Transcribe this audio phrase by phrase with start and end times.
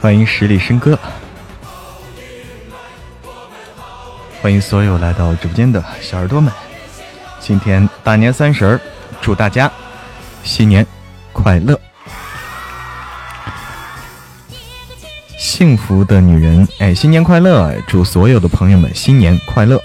[0.00, 0.96] 欢迎十里笙歌，
[4.40, 6.52] 欢迎所有来到直播间的小耳朵们。
[7.40, 8.80] 今天大年三十儿，
[9.20, 9.70] 祝大家
[10.44, 10.86] 新年
[11.32, 11.78] 快乐！
[15.36, 17.74] 幸福的女人，哎，新年快乐！
[17.88, 19.82] 祝所有的朋友们新年快乐！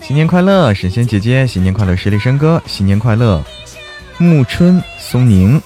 [0.00, 1.44] 新年快乐，神仙姐姐！
[1.44, 2.62] 新年快乐，十里笙歌！
[2.66, 3.42] 新年快乐，
[4.18, 4.80] 暮春
[5.12, 5.60] 松宁！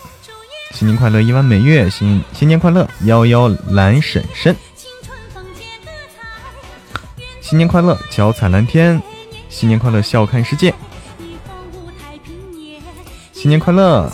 [0.73, 1.89] 新年快乐，一弯美月！
[1.89, 4.57] 新新年快乐，幺幺蓝婶婶！
[7.41, 9.01] 新年快乐，脚踩蓝天！
[9.49, 10.75] 新年快乐，笑看世界！
[13.33, 14.11] 新年快乐！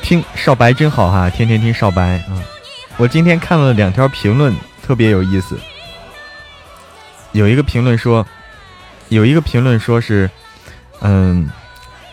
[0.00, 2.42] 听少白真好哈，天天听少白啊！
[2.96, 5.60] 我今天看了两条评论，特别有意思。
[7.32, 8.26] 有一个评论说，
[9.12, 10.30] 有一个评论说是，
[11.00, 11.50] 嗯，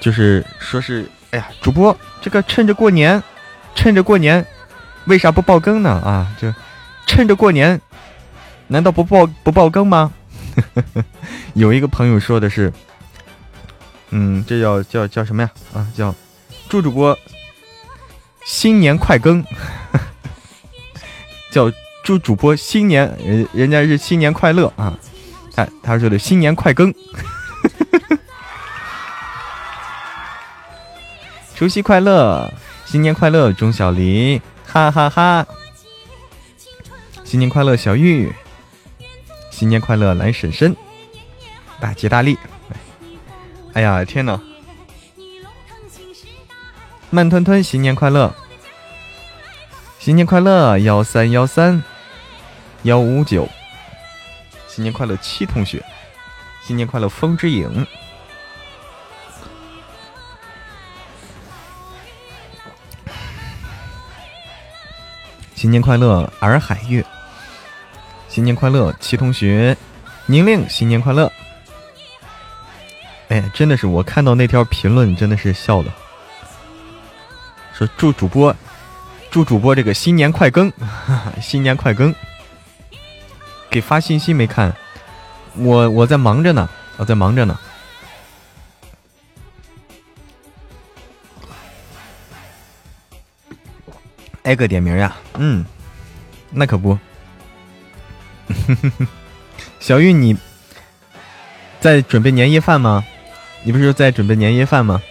[0.02, 3.22] 就是说是，哎呀，主播这个趁着过年，
[3.74, 4.46] 趁着过年，
[5.06, 5.90] 为啥不爆更呢？
[5.90, 6.54] 啊，就
[7.08, 7.80] 趁着过年，
[8.68, 10.12] 难道不爆不爆更吗？
[11.56, 12.72] 有一个朋友说的是，
[14.10, 15.50] 嗯，这叫叫叫什么呀？
[15.74, 16.14] 啊，叫
[16.68, 17.18] 祝主播
[18.46, 19.42] 新年快更。
[21.50, 21.72] 叫
[22.04, 25.00] 祝主播新年，人人家是新年快乐啊！
[25.82, 26.94] 他说的新年快更，
[31.56, 32.52] 除夕快乐，
[32.86, 35.46] 新年快乐，钟小黎，哈哈哈！
[37.24, 38.34] 新年快乐，小玉，
[39.52, 40.76] 新年快乐，蓝婶婶，
[41.80, 42.38] 大吉大利！
[43.74, 44.40] 哎呀，天哪！
[47.10, 48.34] 慢吞吞，新年快乐！
[50.00, 51.84] 新年快乐，幺三幺三
[52.84, 53.48] 幺五九。
[54.70, 55.84] 新年快乐，七同学。
[56.64, 57.86] 新年快乐，风之影。
[65.56, 67.04] 新年快乐，洱海月。
[68.28, 69.76] 新年快乐，七同学。
[70.28, 71.30] 宁令，新年快乐。
[73.30, 75.94] 哎，真的是我看到那条评论，真的是笑了。
[77.74, 78.56] 说祝主播。
[79.32, 82.14] 祝主播这个新年快更，哈 哈新年快更！
[83.70, 84.76] 给发信息没看？
[85.56, 87.60] 我我在忙着呢，我在忙着呢。
[94.44, 95.66] 挨个点名呀，嗯，
[96.50, 96.98] 那可不。
[99.80, 100.36] 小玉，你
[101.80, 103.04] 在准备年夜饭吗？
[103.64, 105.02] 你不是在准备年夜饭吗？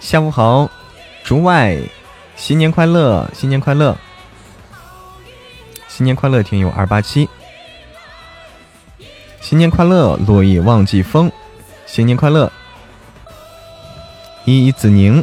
[0.00, 0.68] 下午好，
[1.22, 1.78] 竹外。
[2.34, 3.96] 新年快乐，新年快乐，
[5.86, 6.42] 新年快乐！
[6.42, 7.28] 听友二八七，
[9.52, 10.16] 新年快乐！
[10.26, 11.30] 落叶忘记风，
[11.84, 12.50] 新年快乐！
[14.46, 15.22] 依依子宁，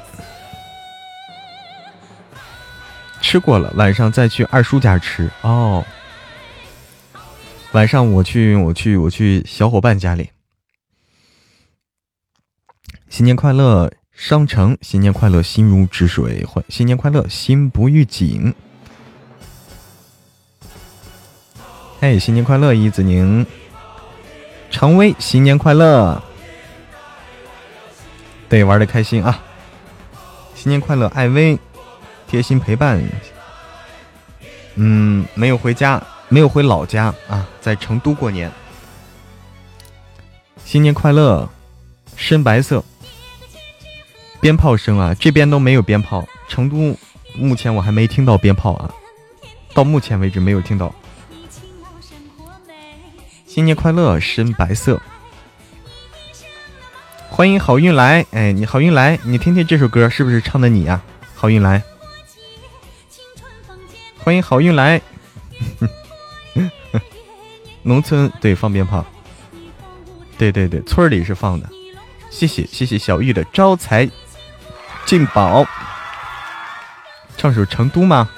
[3.21, 5.83] 吃过了，晚上再去二叔家吃哦。
[7.71, 10.29] 晚上我去，我去，我去小伙伴家里。
[13.09, 13.91] 新年快乐！
[14.13, 18.53] 商城，新年快乐，心如止水；欢，新年快乐，心不预警。
[21.99, 23.43] 嘿，新年快乐，易子宁。
[24.69, 26.21] 常威，新年快乐。
[28.47, 29.39] 对，玩的开心啊！
[30.55, 31.57] 新年快乐，艾薇，
[32.27, 33.01] 贴心陪伴。
[34.75, 38.51] 嗯，没有回家，没有回老家啊，在成都过年。
[40.65, 41.47] 新年快乐，
[42.15, 42.83] 深白色。
[44.41, 46.27] 鞭炮声啊，这边都没有鞭炮。
[46.47, 46.97] 成都
[47.35, 48.89] 目前我还没听到鞭炮啊，
[49.73, 50.93] 到目前为止没有听到。
[53.49, 55.01] 新年快乐，深白色。
[57.29, 61.01] 欢迎好运来，哎，你好运来，你听听这首歌是不是唱的你呀？
[61.33, 61.81] 好运来，
[64.19, 65.01] 欢迎好运来。
[67.81, 69.03] 农村对放鞭炮，
[70.37, 71.67] 对对对，村里是放的。
[72.29, 74.07] 谢谢谢谢小玉的招财。
[75.07, 75.65] 进宝，
[77.35, 78.29] 唱首《成都》吗？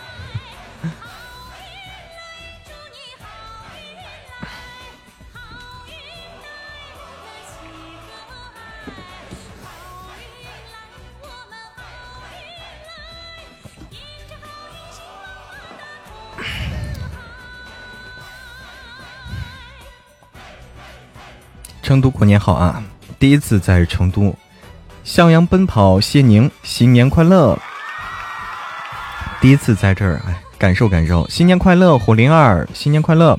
[21.81, 22.83] 成都过年好啊！
[23.18, 24.36] 第一次在成都。
[25.04, 27.57] 向阳奔跑，谢宁，新年快乐！
[29.42, 33.36] 第一次在这儿，哎，感受感受，新年快乐，虎灵儿，新年快乐！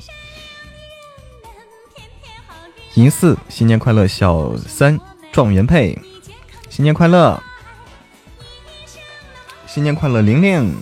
[2.95, 4.05] 银四，新年快乐！
[4.05, 4.99] 小三，
[5.31, 5.97] 状元配，
[6.69, 7.41] 新年快乐！
[9.65, 10.75] 新年快乐，玲玲！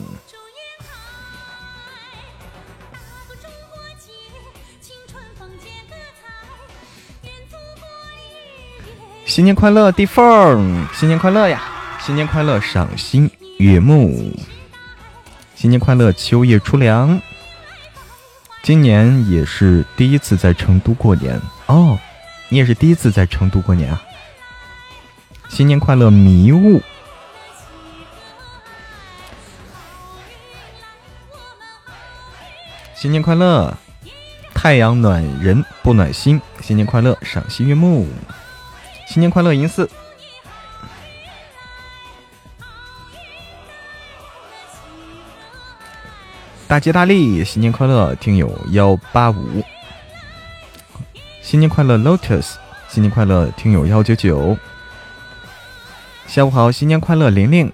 [9.32, 10.86] 新年快乐，地凤！
[10.94, 11.64] 新年快乐呀！
[12.02, 14.38] 新年快乐，赏心悦目！
[15.56, 17.22] 新年快乐，秋叶初凉！
[18.62, 21.98] 今年也是第一次在成都过年哦，
[22.50, 24.04] 你也是第一次在成都过年啊！
[25.48, 26.82] 新年快乐，迷雾！
[32.94, 33.78] 新年快乐，
[34.54, 36.42] 太阳暖人不暖心。
[36.60, 38.06] 新年快乐，赏心悦目。
[39.12, 39.90] 新年快乐，银四！
[46.66, 47.44] 大吉大利！
[47.44, 49.62] 新年快乐，听友幺八五！
[51.42, 52.54] 新年快乐，Lotus！
[52.88, 54.58] 新年快乐，听友幺九九！
[56.26, 57.70] 下午好，新年快乐，玲玲！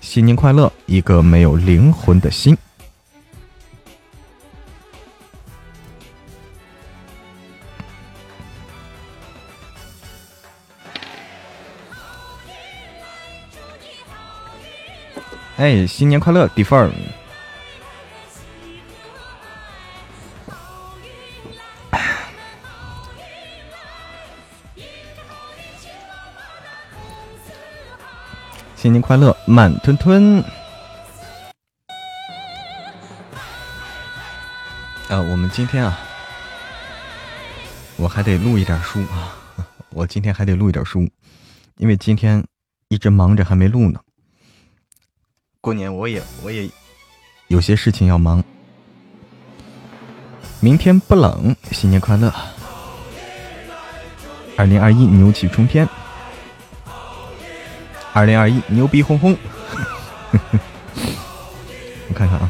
[0.00, 2.56] 新年快乐，一个没有灵魂的心。
[15.56, 16.90] 哎，新年快乐，地缝儿！
[28.76, 30.44] 新年快乐，慢吞吞！
[35.08, 35.98] 啊，我们今天啊，
[37.96, 39.34] 我还得录一点书啊，
[39.88, 41.08] 我今天还得录一点书，
[41.78, 42.44] 因为今天
[42.88, 43.98] 一直忙着还没录呢。
[45.66, 46.70] 过年我也我也
[47.48, 48.40] 有些事情要忙，
[50.60, 52.32] 明天不冷，新年快乐！
[54.56, 55.88] 二零二一牛气冲天，
[58.12, 59.36] 二零二一牛逼哄哄！
[62.10, 62.48] 我看看啊，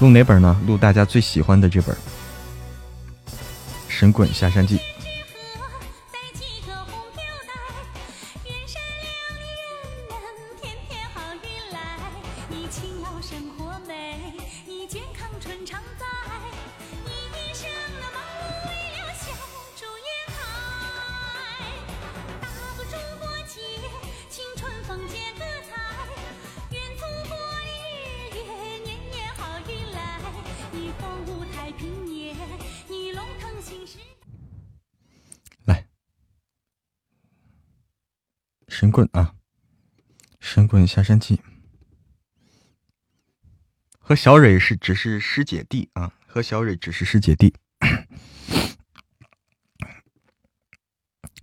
[0.00, 0.60] 录哪本呢？
[0.66, 1.94] 录大家最喜欢的这本
[3.88, 4.78] 《神棍下山记》。
[40.86, 41.40] 下山记，
[43.98, 47.54] 和小蕊是只是师姐弟啊，和小蕊只是师姐弟。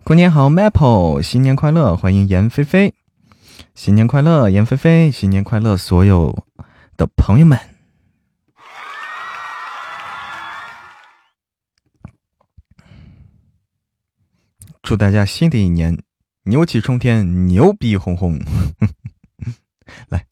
[0.03, 2.95] 过年好，Maple，新年快乐，欢迎严菲菲，
[3.75, 6.45] 新年快乐，严菲菲，新年快乐，所有
[6.95, 7.59] 的朋友们，
[14.81, 16.03] 祝大家新的一年。
[16.45, 18.37] 牛气冲天，牛逼哄哄！
[20.09, 20.27] 来，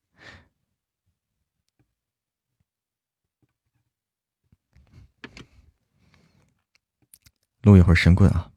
[7.61, 8.49] 录一会儿神棍啊！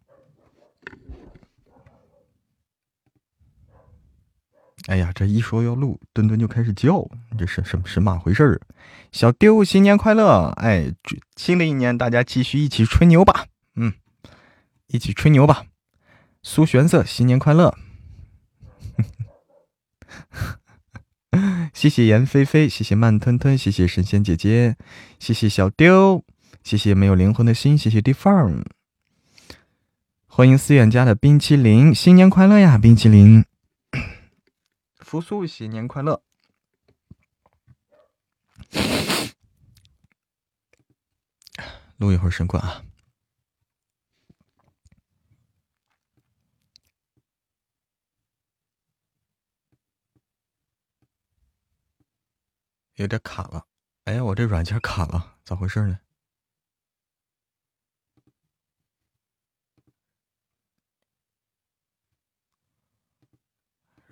[4.87, 7.09] 哎呀，这一说要录，墩墩就开始叫，
[7.39, 8.61] 这是什么什么回事儿？
[9.13, 10.53] 小丢，新年快乐！
[10.57, 10.93] 哎，
[11.37, 13.47] 新的一年，大家继续一起吹牛吧！
[13.77, 13.95] 嗯，
[14.89, 15.65] 一起吹牛吧！
[16.43, 17.75] 苏玄色，新年快乐！
[21.73, 24.77] 谢谢严菲菲，谢谢慢吞吞，谢谢神仙姐姐，
[25.19, 26.23] 谢谢小丢，
[26.63, 28.63] 谢谢没有灵魂的心，谢谢 defun，
[30.37, 33.45] 欢迎思远家的冰淇淋，新年快乐呀，冰淇淋！
[34.99, 36.25] 扶苏，新年快乐！
[41.99, 42.83] 录一会儿神棍啊！
[52.97, 53.67] 有点卡了，
[54.07, 56.01] 哎呀，我这软件卡了，咋回事呢？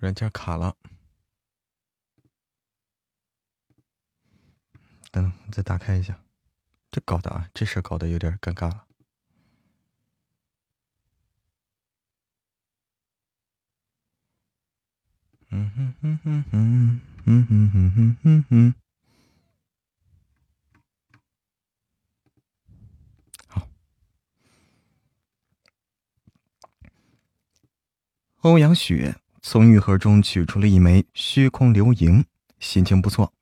[0.03, 0.75] 软件卡了。
[5.11, 6.19] 等，再打开一下。
[6.91, 8.85] 这搞的啊，这事搞的有点尴尬了。
[15.51, 18.75] 嗯哼哼哼哼，嗯哼哼哼哼哼，
[23.47, 23.69] 好。
[28.41, 32.25] 欧阳雪，从玉盒中取出了一枚虚空流萤，
[32.59, 33.33] 心情不错。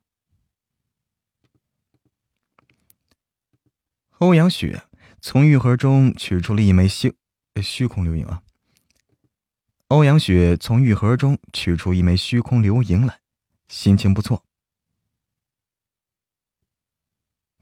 [4.17, 4.84] 欧阳雪
[5.22, 7.15] 从玉盒中取出了一枚虚
[7.62, 8.41] 虚空流萤啊。
[9.89, 13.20] 欧阳雪从玉盒中取出一枚虚空流萤来，
[13.67, 14.43] 心情不错。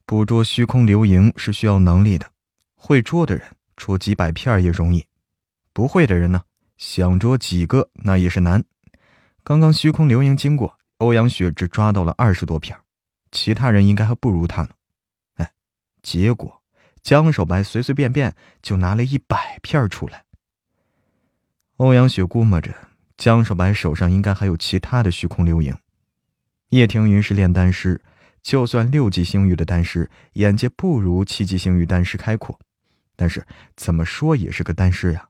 [0.06, 2.32] 捕捉虚空流萤是需要能力的，
[2.76, 5.06] 会捉的人捉几百片也容易，
[5.74, 6.46] 不会的人呢？
[6.80, 8.64] 想捉几个那也是难。
[9.44, 12.76] 刚刚虚空流萤经过，欧阳雪只抓到了二十多片，
[13.32, 14.70] 其他人应该还不如他呢。
[15.36, 15.52] 哎，
[16.02, 16.62] 结果
[17.04, 20.24] 江守白随随便便就拿了一百片出来。
[21.78, 22.74] 欧阳雪估摸着
[23.18, 25.78] 江守白手上应该还有其他的虚空流萤。
[26.70, 28.02] 叶庭云是炼丹师，
[28.42, 32.58] 就算六级星域的丹师，眼界不如七级星域丹师开阔，
[33.18, 33.46] 但是
[33.76, 35.29] 怎么说也是个丹师呀。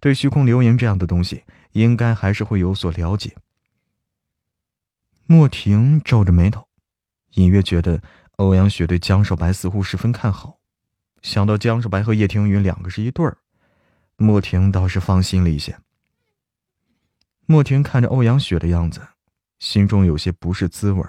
[0.00, 3.34] 对虚空流萤这样的东西，应该还是会有所了解。
[5.26, 6.68] 莫婷皱着眉头，
[7.32, 8.02] 隐约觉得
[8.36, 10.58] 欧阳雪对江少白似乎十分看好。
[11.22, 13.38] 想到江少白和叶庭云两个是一对儿，
[14.16, 15.78] 莫婷倒是放心了一些。
[17.46, 19.00] 莫婷看着欧阳雪的样子，
[19.58, 21.02] 心中有些不是滋味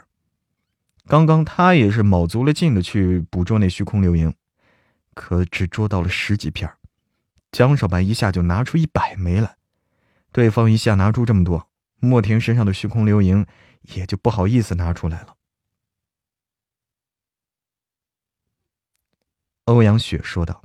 [1.05, 4.33] 刚刚他也是卯足了劲的去捕捉那虚空流萤，
[5.13, 6.69] 可只捉到了十几片
[7.57, 9.57] 江少白一下就拿出一百枚来，
[10.31, 13.47] 对方一下拿出这么多，莫婷身上的虚空流萤
[13.81, 15.35] 也就不好意思拿出来了。
[19.63, 20.61] 欧阳雪说道：“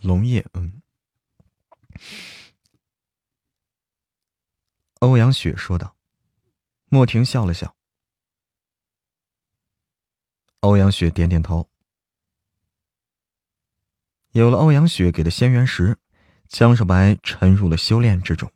[0.00, 0.80] 龙叶，嗯。”
[5.00, 5.96] 欧阳雪说道。
[6.88, 7.74] 莫婷笑了笑。
[10.60, 11.68] 欧阳雪点点头。
[14.32, 15.96] 有了欧阳雪给的仙元石，
[16.48, 18.50] 江少白沉入了修炼之中。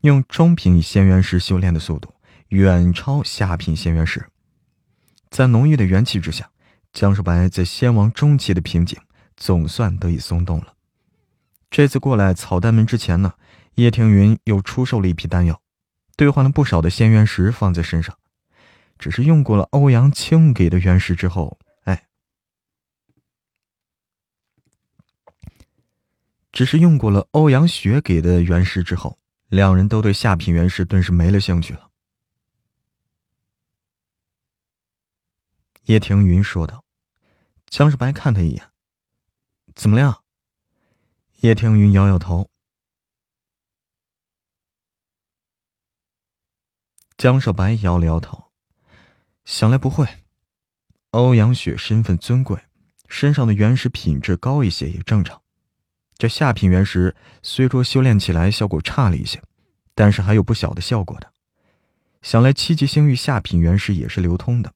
[0.00, 2.14] 用中品仙元石修炼的速度
[2.48, 4.26] 远超下品仙元石，
[5.28, 6.50] 在浓郁的元气之下，
[6.94, 8.98] 江少白在仙王中期的瓶颈
[9.36, 10.72] 总算得以松动了。
[11.70, 13.34] 这次过来草丹门之前呢，
[13.74, 15.60] 叶庭云又出售了一批丹药，
[16.16, 18.16] 兑换了不少的仙元石放在身上。
[18.98, 21.58] 只是用过了欧阳青给的原石之后。
[26.52, 31.90] 只是用过了欧阳雪给的原石之后，两人都对下品原石顿时没了兴趣了。
[35.84, 36.84] 叶庭云说道
[37.66, 38.70] ：“江世白看他一眼，
[39.74, 40.22] 怎么样？”
[41.40, 42.50] 叶庭云摇摇头。
[47.16, 48.52] 江少白摇了摇头，
[49.44, 50.06] 想来不会。
[51.10, 52.64] 欧阳雪身份尊贵，
[53.08, 55.42] 身上的原石品质高一些也正常。
[56.20, 59.42] 这下品原石虽说修炼起来效果差了一些，
[59.94, 61.32] 但是还有不小的效果的。
[62.20, 64.74] 想来七级星域下品原石也是流通的，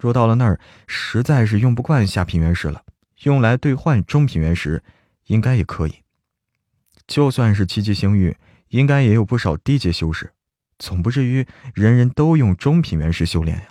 [0.00, 2.84] 若到了那儿实在是用不惯下品原石了，
[3.24, 4.82] 用来兑换中品原石，
[5.26, 5.96] 应该也可以。
[7.06, 10.32] 就算是七级星域，应该也有不少低阶修士，
[10.78, 13.68] 总不至于人人都用中品原石修炼呀。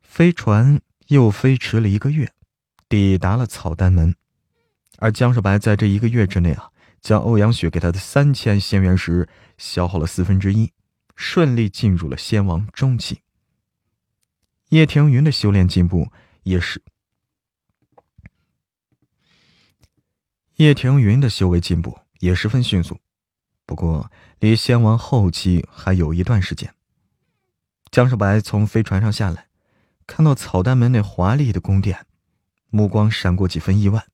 [0.00, 2.32] 飞船又飞驰了一个月，
[2.88, 4.16] 抵达了草丹门。
[5.04, 6.70] 而江少白在这一个月之内啊，
[7.02, 10.72] 将欧阳雪给他的三千仙元石消耗了四分之一，
[11.14, 13.20] 顺利进入了仙王中期。
[14.70, 16.10] 叶庭云的修炼进步
[16.44, 16.82] 也是，
[20.56, 22.98] 叶庭云的修为进步也十分迅速，
[23.66, 26.74] 不过离仙王后期还有一段时间。
[27.90, 29.48] 江少白从飞船上下来，
[30.06, 32.06] 看到草丹门那华丽的宫殿，
[32.70, 34.06] 目光闪过几分意外。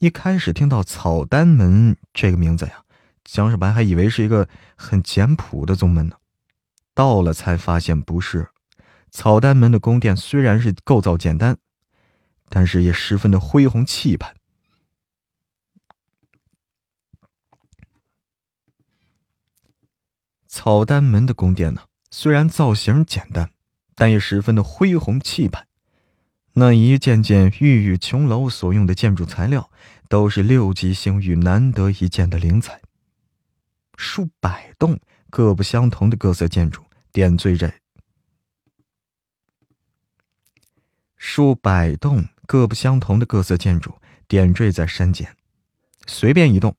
[0.00, 2.84] 一开始听到草丹门这个名字呀，
[3.22, 6.16] 江少白还以为是一个很简朴的宗门呢。
[6.94, 8.48] 到了才发现不是，
[9.10, 11.58] 草丹门的宫殿虽然是构造简单，
[12.48, 14.34] 但是也十分的恢宏气派。
[20.48, 23.50] 草丹门的宫殿呢，虽然造型简单，
[23.94, 25.66] 但也十分的恢宏气派。
[26.60, 29.70] 那一件件玉宇琼楼所用的建筑材料，
[30.10, 32.82] 都是六级星域难得一见的灵材。
[33.96, 35.00] 数百栋
[35.30, 37.80] 各不相同的各色建筑点缀在，
[41.16, 43.94] 数百栋各不相同的各色建筑
[44.28, 45.34] 点缀在山间，
[46.06, 46.76] 随便一栋，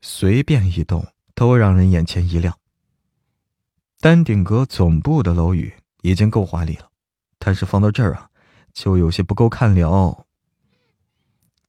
[0.00, 2.58] 随便一栋都让人眼前一亮。
[4.00, 5.72] 丹顶阁总部的楼宇
[6.02, 6.90] 已经够华丽了，
[7.38, 8.28] 但是放到这儿啊，
[8.72, 10.26] 就有些不够看了。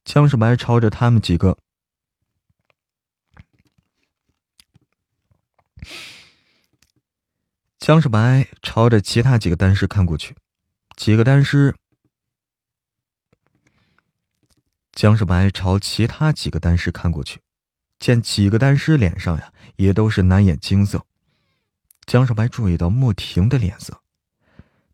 [0.04, 1.56] 江世白朝着他们几个，
[7.78, 10.36] 江世白朝着其他几个丹师看过去，
[10.94, 11.74] 几个丹师，
[14.92, 17.40] 江世白朝其他几个丹师看过去，
[17.98, 21.06] 见几个丹师脸上呀也都是难掩惊色。
[22.06, 24.00] 江少白注意到莫婷的脸色，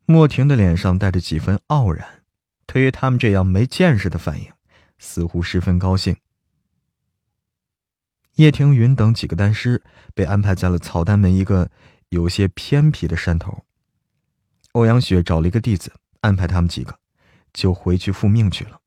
[0.07, 2.25] 莫婷的脸上带着几分傲然，
[2.66, 4.50] 对于他们这样没见识的反应。
[5.04, 6.16] 似乎十分高兴。
[8.37, 9.83] 叶庭云等几个丹师
[10.14, 11.69] 被安排在了草丹门一个
[12.11, 13.64] 有些偏僻的山头。
[14.75, 17.00] 欧阳雪找了一个弟子，安排他们几个，
[17.52, 18.81] 就回去复命去了。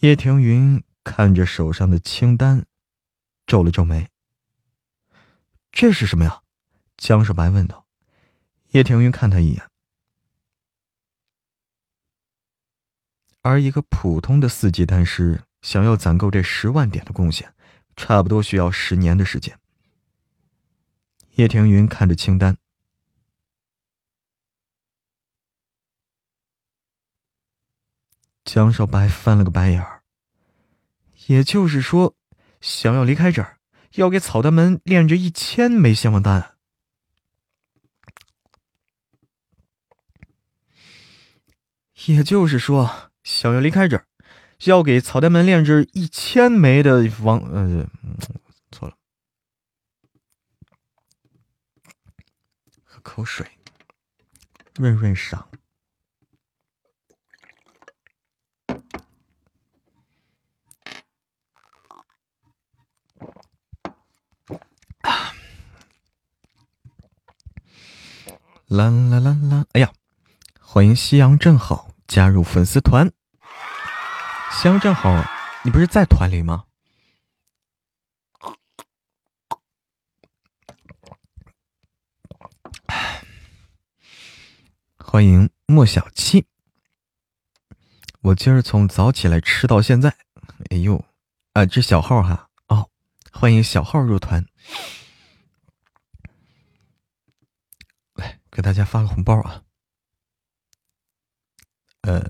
[0.00, 2.66] 叶庭云看着手上的清单，
[3.46, 4.08] 皱了皱眉。
[5.70, 6.42] 这是什么呀？
[7.00, 7.86] 江少白问道。
[8.72, 9.68] 叶庭云看他一眼。
[13.40, 17.54] 而一个普通的四级丹师想要攒够这十万点的贡献，
[17.96, 19.58] 差不多需要十年的时间。
[21.36, 22.58] 叶庭云看着清单，
[28.44, 30.02] 江少白翻了个白眼儿。
[31.28, 32.14] 也就是说，
[32.60, 33.58] 想要离开这儿，
[33.94, 36.58] 要给草丹门炼制一千枚仙王丹。
[42.06, 43.10] 也就是说。
[43.22, 44.06] 想要离开这儿，
[44.64, 47.38] 要给草丹门炼制一千枚的王……
[47.40, 47.86] 呃，
[48.72, 48.96] 错了，
[52.82, 53.46] 喝口水，
[54.76, 55.44] 润润嗓。
[68.68, 69.66] 啦啦啦啦！
[69.72, 69.92] 哎呀，
[70.58, 73.12] 欢迎夕阳正好加入粉丝团。
[74.50, 75.24] 香正好，
[75.62, 76.64] 你不是在团里吗？
[84.98, 86.46] 欢迎莫小七，
[88.22, 90.16] 我今儿从早起来吃到现在。
[90.70, 91.04] 哎呦，
[91.52, 92.90] 啊，这小号哈哦，
[93.30, 94.44] 欢迎小号入团，
[98.14, 99.62] 来给大家发个红包啊，
[102.02, 102.20] 呃。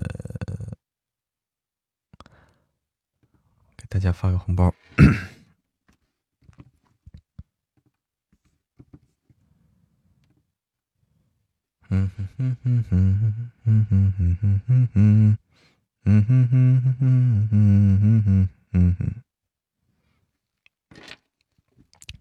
[3.77, 4.73] 给大家发个红包。
[11.89, 15.37] 嗯哼哼哼哼哼哼哼哼哼哼哼，
[16.05, 19.23] 嗯哼哼哼哼哼哼哼哼。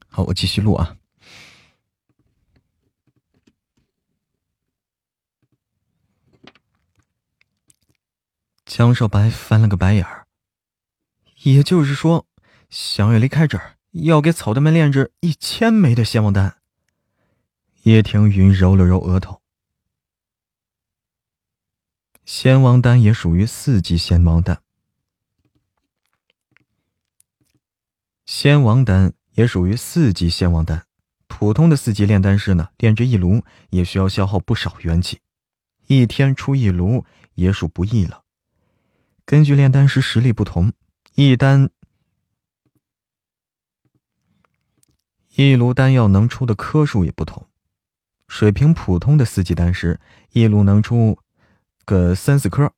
[0.08, 0.99] 好，我继续录啊。
[8.70, 10.28] 江少白翻了个白眼儿。
[11.42, 12.28] 也就是说，
[12.68, 16.58] 想要离开这儿，要给草丹们炼制一千枚的仙王丹。
[17.82, 19.42] 叶庭云揉了揉额头。
[22.24, 24.62] 仙王丹也属于四级仙王丹，
[28.24, 30.86] 仙王丹也属于四级仙王丹。
[31.26, 35.18] 普通的四级炼丹师呢，炼制一炉也需要消耗不少元气，
[35.88, 37.04] 一天出一炉
[37.34, 38.22] 也属不易了。
[39.30, 40.72] 根据炼丹师实力不同。
[41.14, 41.70] 一丹
[45.36, 47.48] 一炉丹药能出的颗数也不同，
[48.26, 50.00] 水平普通的四级丹师
[50.32, 51.16] 一炉能出
[51.84, 52.72] 个三四颗，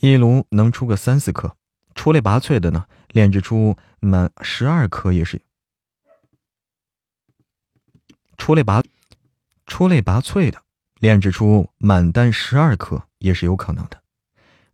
[0.00, 1.56] 一炉能出个三四颗，
[1.94, 5.40] 出类拔萃的呢，炼制出满十二颗也是
[8.36, 8.82] 出类拔
[9.64, 10.64] 出类拔萃的，
[10.98, 14.02] 炼制出满丹十二颗也是有可能的。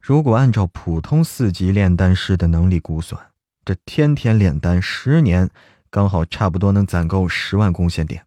[0.01, 3.33] 如果按照普通四级炼丹师的能力估算，
[3.65, 5.51] 这天天炼丹十年，
[5.89, 8.27] 刚好差不多能攒够十万贡献点。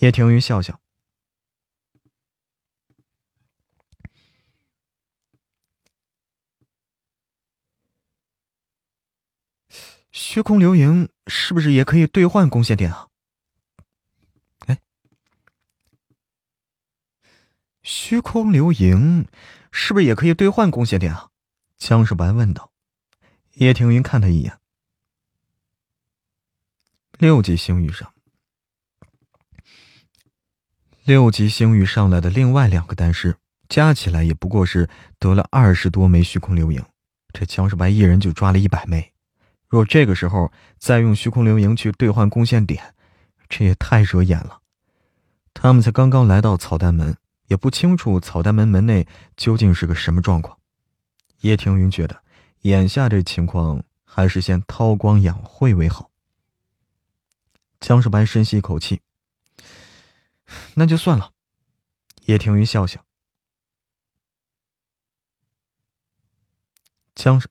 [0.00, 0.78] 叶庭云笑笑，
[10.12, 13.08] 虚空流萤是不是也可以兑换贡献点啊？
[17.88, 19.26] 虚空流萤。
[19.72, 21.28] 是不是也可以兑换贡献点啊？
[21.78, 22.70] 江世白问道。
[23.54, 24.58] 叶庭云看他一眼。
[27.18, 28.12] 六级星域上，
[31.02, 33.36] 六级星域上来的另外两个丹师，
[33.68, 36.84] 加起来也不过是得了二十多枚虚空流萤，
[37.32, 39.14] 这江世白一人就抓了一百枚。
[39.66, 42.94] 若这个时候再用虚空流萤去兑换贡献点，
[43.48, 44.60] 这也太惹眼了。
[45.54, 47.16] 他们才刚刚来到草丹门，
[47.48, 49.06] 也不清楚草丹门门内
[49.36, 50.58] 究竟是个什么状况。
[51.40, 52.22] 叶庭云觉得，
[52.62, 56.10] 眼下这情况还是先韬光养晦为好。
[57.80, 59.02] 江少白深吸一口气，
[60.74, 61.32] 那就算了。
[62.24, 63.04] 叶庭云笑笑，
[67.14, 67.48] 江少。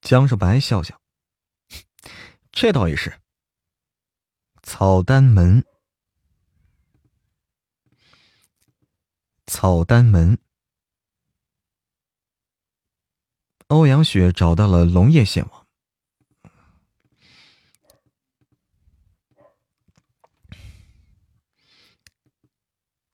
[0.00, 0.98] 江少白笑笑，
[2.52, 3.18] 这倒也是。
[4.62, 5.64] 草丹门，
[9.46, 10.38] 草丹门。
[13.68, 15.66] 欧阳雪找到了龙叶仙王。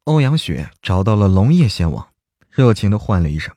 [0.04, 2.12] 欧阳雪找到了龙叶仙王，
[2.50, 3.56] 热情的唤了一声。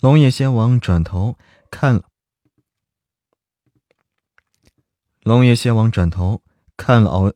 [0.00, 1.38] 龙叶仙王转头
[1.70, 2.04] 看了。
[5.28, 6.40] 龙叶仙王转头
[6.74, 7.34] 看了欧，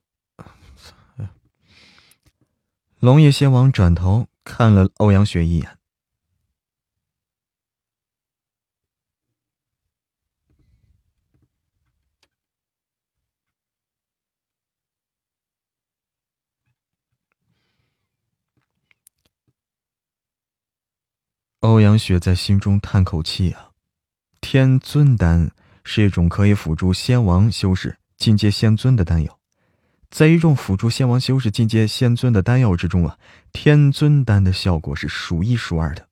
[3.01, 5.79] 龙叶仙王转头看了欧阳雪一眼。
[21.61, 23.73] 欧阳雪在心中叹口气啊，
[24.41, 25.51] 天尊丹。
[25.85, 29.39] 是一种可以辅助仙王修士进阶仙尊的丹药，
[30.11, 33.19] 在一众辅助仙王修士进阶仙尊的丹药之中啊，
[33.53, 36.09] 天尊丹的效果是数一数二的，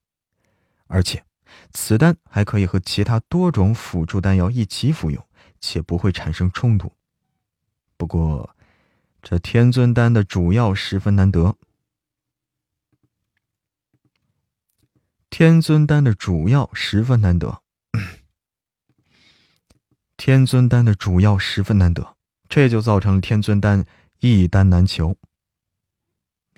[0.87, 1.23] 而且
[1.71, 5.25] 此丹还可以和其他多种辅助丹药一起服用，
[5.59, 6.91] 且不会产生冲突。
[7.97, 8.55] 不过，
[9.21, 11.55] 这天尊丹的主药十分难得。
[15.29, 17.61] 天尊丹的主药十分难得。
[20.23, 22.15] 天尊丹的主药十分难得，
[22.47, 23.83] 这就造成了天尊丹
[24.19, 25.17] 一丹难求。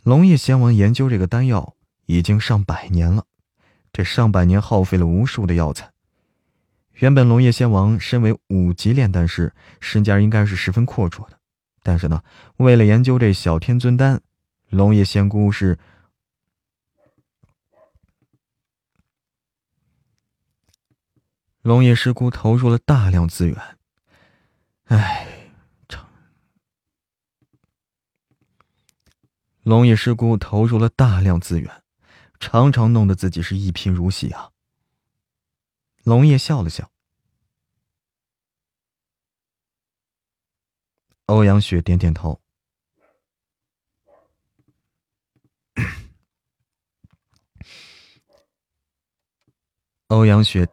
[0.04, 1.74] 龙叶仙王研究这个丹药
[2.06, 3.24] 已经上百年了，
[3.94, 5.90] 这上百年耗费了无数的药材。
[6.96, 11.40] 原本龙叶仙王身为五级炼丹师，身家应该是十分阔绰的，
[11.82, 12.22] 但是呢，
[12.58, 14.20] 为了研究这小天尊丹，
[14.72, 15.80] 龙叶仙姑是。
[21.64, 23.78] 龙叶师姑投入了大量资源，
[24.84, 25.50] 唉，
[25.88, 26.06] 常
[29.62, 31.84] 龙叶师姑投入了大量资源，
[32.38, 34.52] 常常弄得自己是一贫如洗啊。
[36.04, 36.92] 龙叶笑了笑，
[41.28, 42.42] 欧阳雪点点头，
[50.08, 50.68] 欧阳雪。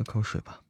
[0.00, 0.62] 喝口水吧。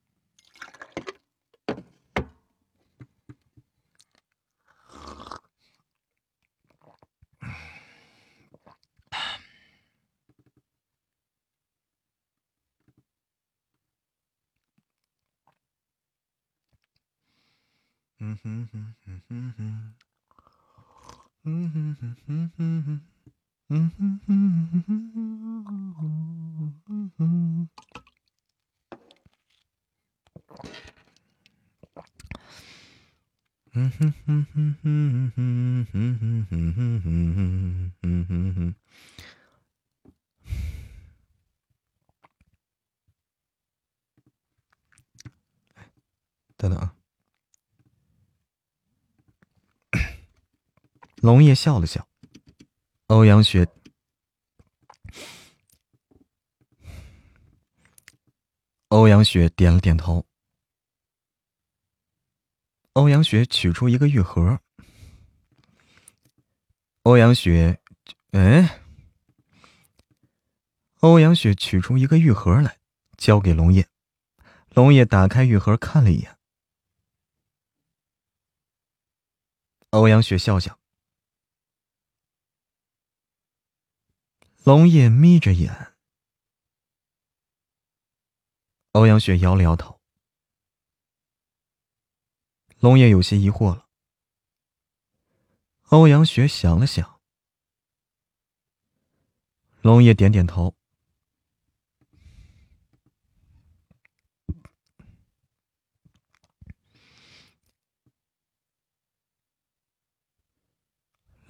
[18.18, 19.94] 嗯哼哼哼哼哼，
[21.44, 23.00] 嗯哼哼哼哼哼，
[23.68, 24.28] 嗯哼哼
[24.86, 25.14] 哼
[25.94, 27.68] 哼哼哼。
[33.72, 38.74] 嗯哼哼哼哼哼哼哼哼哼哼哼哼哼。
[46.56, 46.94] 等等啊！
[51.22, 52.06] 龙叶笑了笑，
[53.06, 53.66] 欧阳雪，
[58.88, 60.26] 欧阳雪点了点头。
[62.94, 64.60] 欧阳雪取出一个玉盒。
[67.04, 67.80] 欧阳雪，
[68.32, 68.82] 哎，
[70.98, 72.78] 欧阳雪取出一个玉盒来，
[73.16, 73.88] 交给龙叶。
[74.70, 76.36] 龙叶打开玉盒看了一眼。
[79.90, 80.78] 欧阳雪笑笑。
[84.64, 85.94] 龙叶眯着眼。
[88.92, 89.99] 欧阳雪摇了摇头。
[92.80, 93.86] 龙叶有些疑惑了。
[95.88, 97.20] 欧阳雪想了想，
[99.82, 100.74] 龙叶点点头。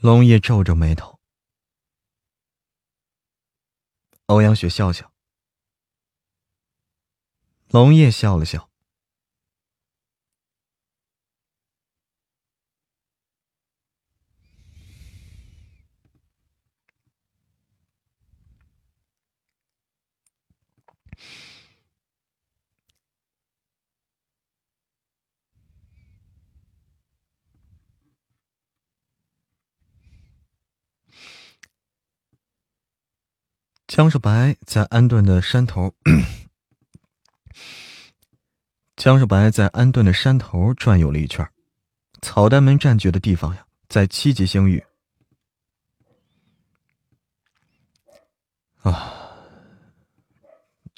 [0.01, 1.21] 龙叶皱皱眉头。
[4.27, 5.13] 欧阳雪笑笑。
[7.69, 8.70] 龙叶笑了笑。
[33.91, 35.93] 江少白在安顿的山头，
[38.95, 41.45] 江少白在安顿的山头转悠了一圈，
[42.23, 44.85] 草丹门占据的地方呀，在七级星域。
[48.83, 49.13] 啊，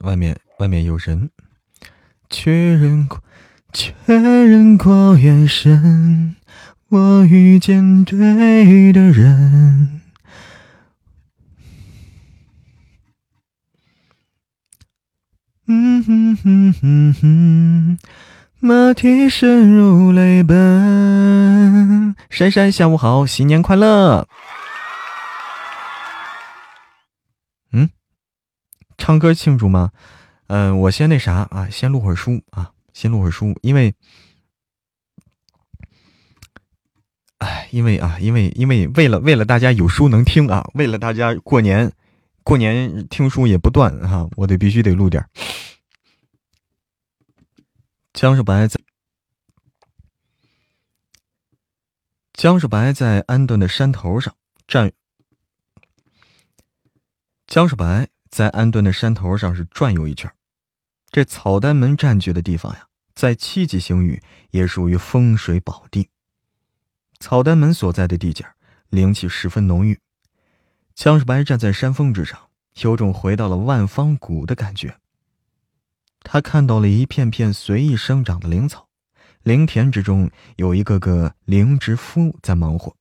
[0.01, 1.31] 外面外面有人，
[2.29, 3.25] 确认过，
[3.73, 6.37] 确认过眼神，
[6.89, 10.02] 我遇见对的人。
[15.67, 17.99] 嗯哼哼哼哼，
[18.59, 22.17] 马蹄声如泪奔。
[22.29, 24.27] 珊珊，下午好，新年快乐。
[27.73, 27.89] 嗯，
[28.99, 29.93] 唱歌庆祝吗？
[30.49, 33.95] 嗯，我先那啥啊，先录会儿书啊，先录会儿书，因为，
[37.39, 41.93] 哎，因为啊，因为因为为了为了大家有书能听啊，为了大家过年。
[42.45, 45.31] 过年听书也不断哈，我得必须得录点儿。
[48.13, 48.81] 江少白在
[52.33, 54.93] 江少白在安顿的山头上站，
[57.47, 60.33] 江少白在安顿的山头上是转悠一圈。
[61.11, 66.09] 这草丹门占据的地方呀，在七级星域也属于风水宝地。
[67.21, 68.45] 草丹门所在的地界
[68.89, 70.01] 灵气十分浓郁。
[70.95, 72.39] 江少白站在山峰之上，
[72.83, 74.99] 有种回到了万方谷的感觉。
[76.21, 78.89] 他看到了一片片随意生长的灵草，
[79.43, 82.95] 灵田之中有一个个灵植夫在忙活。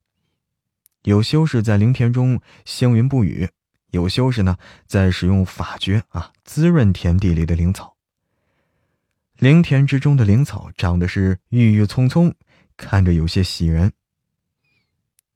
[1.04, 3.50] 有修士在灵田中星云不语，
[3.92, 7.98] 有修士呢在使用法诀啊滋润田地里的灵草。
[9.38, 12.34] 灵田之中的灵草长得是郁郁葱葱，
[12.78, 13.92] 看着有些喜人。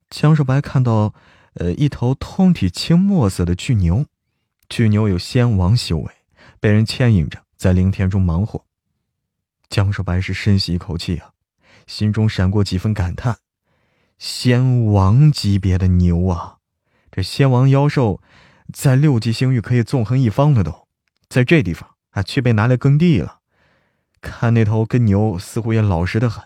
[0.09, 1.13] 江少白看到。
[1.55, 4.05] 呃，一头通体青墨色的巨牛，
[4.67, 6.11] 巨牛有仙王修为，
[6.59, 8.65] 被人牵引着在灵田中忙活。
[9.69, 11.31] 江少白是深吸一口气啊，
[11.87, 13.37] 心中闪过几分感叹：
[14.17, 16.57] 仙王级别的牛啊！
[17.09, 18.21] 这仙王妖兽
[18.73, 20.87] 在六级星域可以纵横一方的，都
[21.29, 23.39] 在这地方啊，却被拿来耕地了。
[24.19, 26.43] 看那头耕牛，似乎也老实的很。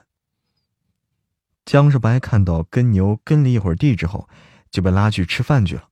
[1.66, 4.30] 江少白看到耕牛耕了一会儿地之后。
[4.72, 5.90] 就被拉去吃饭去了。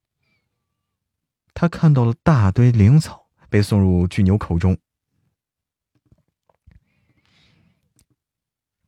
[1.54, 4.78] 他看到了大堆灵草被送入巨牛口中。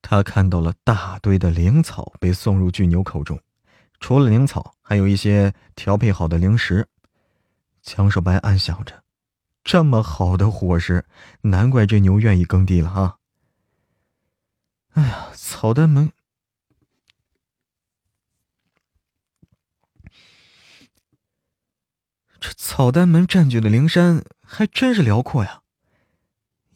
[0.01, 3.39] 他看到了大堆的灵草被送入巨牛口中，
[3.99, 6.87] 除了灵草，还有一些调配好的零食。
[7.83, 9.03] 江少白暗想着：
[9.63, 11.05] 这么好的伙食，
[11.41, 13.17] 难怪这牛愿意耕地了啊！
[14.93, 16.11] 哎呀，草丹门。
[22.39, 25.61] 这草丹门占据的灵山还真是辽阔呀。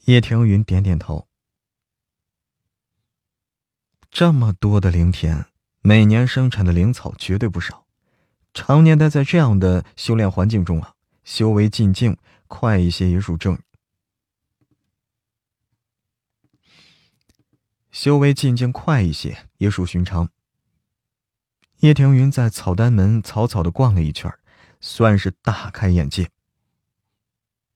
[0.06, 1.28] 叶庭云点点头。
[4.12, 5.46] 这么多的灵田，
[5.82, 7.86] 每年生产的灵草绝对不少。
[8.54, 13.58] 常年待在这样的修炼环境中啊，修为进境快一些也属正。
[17.92, 20.30] 修为进境快一些也属寻常。
[21.80, 24.32] 叶庭云在草丹门草草的逛了一圈
[24.86, 26.30] 算是大开眼界。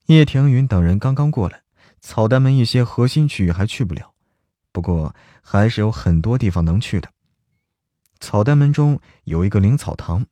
[0.07, 1.61] 叶庭云等人刚刚过来，
[2.01, 4.13] 草丹门一些核心区域还去不了，
[4.73, 7.09] 不过还是有很多地方能去的。
[8.19, 10.25] 草丹门中有一个灵草堂，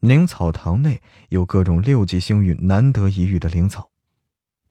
[0.00, 3.92] 灵草堂内有各种六级星域难得一遇的灵草，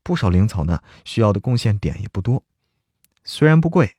[0.03, 2.43] 不少灵草呢需要的贡献点也不多。
[3.23, 3.95] 虽然不贵，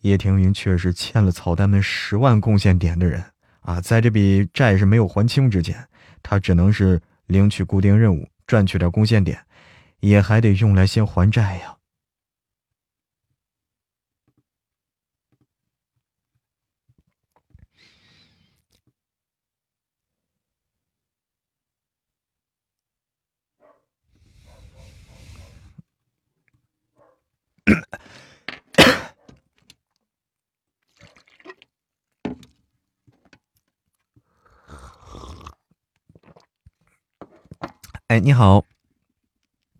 [0.00, 5.88] 叶庭云却是欠了草丹门十万贡献点的人啊，在这笔债是没有还清之前。
[6.22, 9.44] 他只能是领取固定任务，赚取点贡献点，
[10.00, 11.76] 也还得用来先还债呀。
[38.10, 38.64] 哎，你好，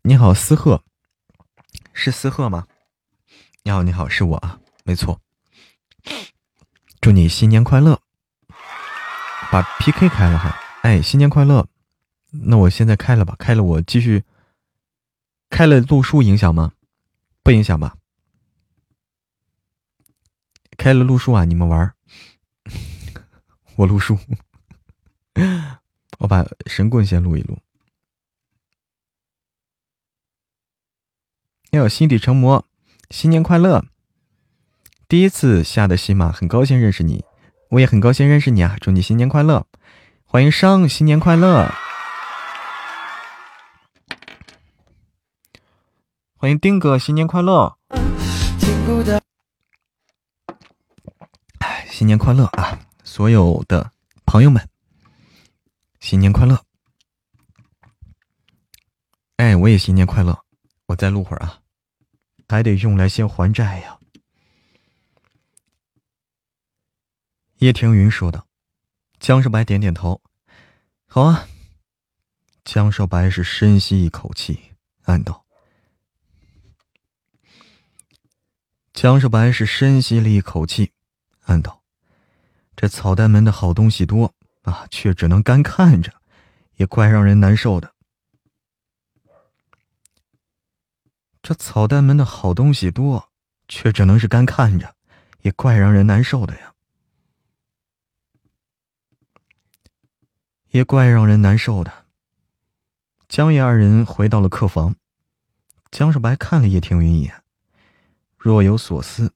[0.02, 0.84] 你好，思鹤，
[1.92, 2.68] 是思鹤吗？
[3.64, 5.20] 你好，你好，是我啊，没错。
[7.00, 8.00] 祝你新年快乐！
[9.50, 11.66] 把 PK 开了哈，哎，新年快乐！
[12.30, 14.22] 那我现在开了吧，开了我继续。
[15.48, 16.74] 开了录书影响吗？
[17.42, 17.96] 不影响吧。
[20.76, 21.92] 开了录书啊，你们玩
[23.74, 24.16] 我录书，
[26.20, 27.58] 我把神棍先录一录。
[31.70, 32.66] 要心底成魔，
[33.10, 33.84] 新年快乐！
[35.06, 37.24] 第一次下的西马，很高兴认识你，
[37.68, 38.76] 我也很高兴认识你啊！
[38.80, 39.64] 祝你新年快乐，
[40.24, 41.72] 欢迎商，新年快乐！
[46.34, 47.76] 欢迎丁哥，新年快乐！
[51.58, 53.92] 哎新年快乐啊，所有的
[54.26, 54.68] 朋友们，
[56.00, 56.64] 新年快乐！
[59.36, 60.36] 哎，我也新年快乐！
[60.90, 61.62] 我再录会儿啊，
[62.48, 63.98] 还得用来先还债呀。
[67.58, 68.46] 叶庭云说道。
[69.20, 70.20] 江少白点点头，
[71.06, 71.46] 好啊。
[72.64, 74.72] 江少白是深吸一口气，
[75.02, 75.44] 暗道。
[78.92, 80.92] 江少白是深吸了一口气，
[81.42, 81.82] 暗道
[82.74, 86.12] ：“这草丹门的好东西多啊，却只能干看着，
[86.76, 87.94] 也怪让人难受的。
[91.42, 93.30] 这草丹门的好东西多，
[93.66, 94.94] 却只能是干看着，
[95.42, 96.74] 也怪让人难受的呀，
[100.68, 102.06] 也怪让人难受的。”
[103.26, 104.96] 江爷二人回到了客房，
[105.90, 107.44] 江少白看了叶庭云一眼。
[108.36, 109.32] 若有所思，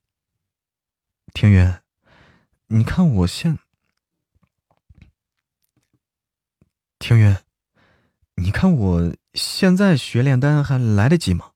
[1.32, 1.74] 庭云，
[2.66, 3.58] 你看我现，
[6.98, 7.36] 庭云，
[8.34, 11.52] 你看我现在学炼丹还来得及吗？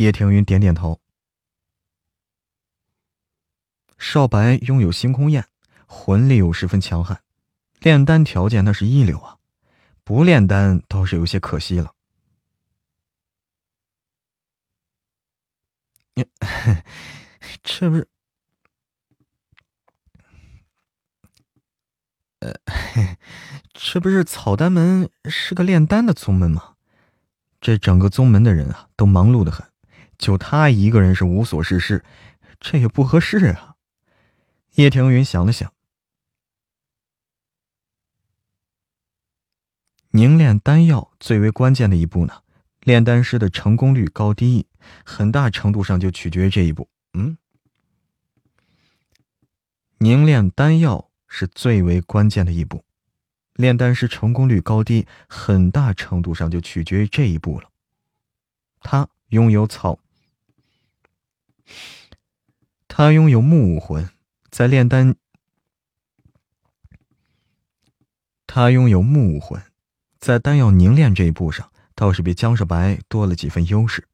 [0.00, 0.98] 叶庭云点点头。
[3.98, 5.46] 少白拥有星空焰，
[5.86, 7.20] 魂力又十分强悍，
[7.80, 9.36] 炼丹条件那是一流啊，
[10.02, 11.94] 不炼丹倒是有些可惜了。
[17.62, 18.08] 这不是，
[22.38, 22.54] 呃，
[23.74, 26.76] 这不是草丹门是个炼丹的宗门吗？
[27.60, 29.69] 这整个宗门的人啊，都忙碌的很，
[30.20, 32.04] 就他一个人是无所事事，
[32.60, 33.74] 这也不合适啊。
[34.74, 35.72] 叶庭云想了想，
[40.10, 42.42] 凝炼丹药最为关键的一步呢，
[42.80, 44.66] 炼丹师的成功率高低。
[45.04, 46.88] 很大程度上就取决于这一步。
[47.12, 47.36] 嗯，
[49.98, 52.84] 凝炼丹药是最为关键的一步，
[53.54, 57.70] 炼丹师成功率高低，很大程度上就取决于这一步了。
[58.80, 59.98] 他拥有草，
[62.88, 64.08] 他拥有木武魂，
[64.50, 65.14] 在炼丹，
[68.46, 69.62] 他拥有木武魂，
[70.18, 74.06] 在丹药凝炼这一步上，倒是比江少白多了几分优势。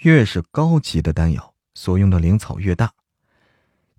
[0.00, 2.92] 越是高级的丹药，所用的灵草越大。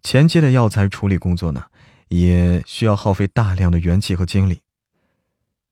[0.02, 1.66] 前期的药材处理工作呢，
[2.08, 4.62] 也需要耗费大量的元气和精力。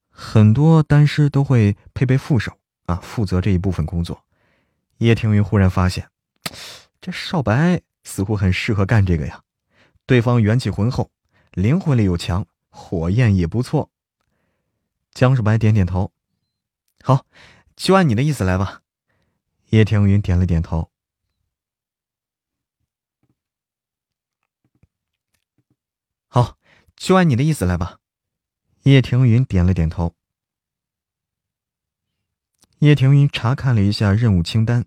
[0.10, 4.26] 很多丹师都会配备副手啊，负责这一部分工作。
[4.98, 6.10] 叶庭云忽然发现，
[7.02, 9.44] 这少白似乎很适合干这个呀。
[10.06, 11.12] 对方元气浑厚，
[11.52, 13.92] 灵魂力又强，火焰也不错。
[15.12, 16.12] 江少白点点头，
[17.02, 17.26] 好，
[17.76, 18.82] 就按你的意思来吧。
[19.70, 20.92] 叶庭云点了点头。
[26.28, 26.58] 好，
[26.96, 28.00] 就按你的意思来吧。
[28.84, 30.16] 叶庭云点了点头。
[32.80, 34.86] 叶庭云查看了一下任务清单，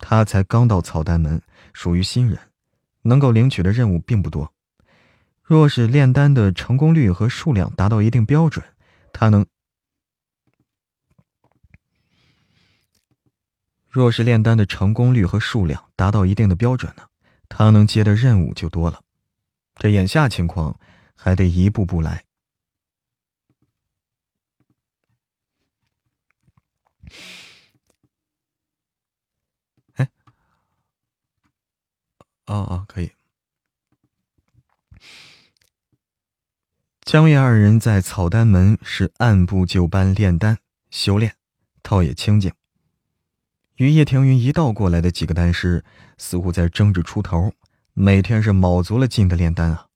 [0.00, 1.40] 他才刚到草丹门，
[1.72, 2.38] 属于新人，
[3.02, 4.52] 能够领取的任务并不多。
[5.42, 8.64] 若是炼丹的成功率和数量达到一定标准，
[9.12, 9.46] 他能。
[13.88, 17.02] 若是炼丹的成功率和数量达到一定的标准呢，
[17.48, 19.02] 他能接的任务就多了。
[19.74, 20.78] 这眼下情况
[21.14, 22.24] 还得一步步来。
[32.50, 33.12] 哦哦，可以。
[37.02, 40.58] 江月二人在草丹门是按部就班炼丹
[40.90, 41.36] 修炼，
[41.80, 42.52] 倒也清静。
[43.76, 45.84] 与叶庭云一道过来的几个丹师，
[46.18, 47.52] 似乎在争着出头，
[47.94, 49.86] 每天是卯足了劲的炼丹啊。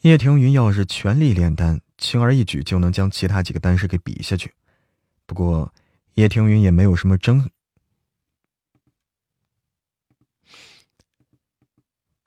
[0.00, 4.52] 叶庭云要是全力炼丹，轻而易举就能将其他几个丹师给比下去。
[5.26, 5.72] 不过，
[6.14, 7.48] 叶庭云也没有什么争，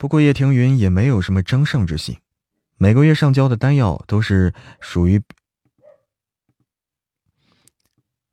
[0.00, 2.16] 不过叶庭云也没有什么争胜之心，
[2.78, 5.22] 每个月上交的丹药都是属于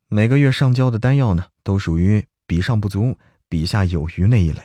[0.08, 3.18] 每个月上交的丹药呢，都属于比上不足，
[3.50, 4.62] 比下有余那一类。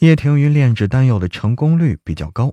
[0.00, 2.52] 叶庭云炼制丹药的成功率比较高，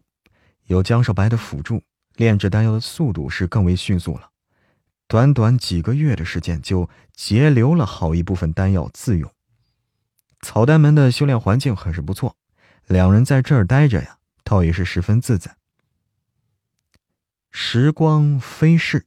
[0.67, 1.83] 有江少白的辅助，
[2.15, 4.29] 炼制丹药的速度是更为迅速了。
[5.09, 9.29] 短短几个月的时间，就截留了好一部分丹药自用。
[10.41, 12.37] 草丹门的修炼环境很是不错。
[12.89, 15.55] 两人在这儿待着呀，倒也是十分自在。
[17.51, 19.05] 时光飞逝，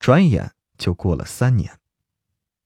[0.00, 1.78] 转眼就过了三年。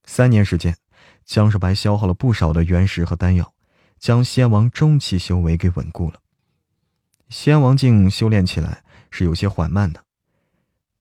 [0.05, 0.77] 三年时间，
[1.25, 3.53] 江少白消耗了不少的原石和丹药，
[3.99, 6.21] 将仙王中期修为给稳固了。
[7.29, 10.05] 仙王境修炼起来是有些缓慢的。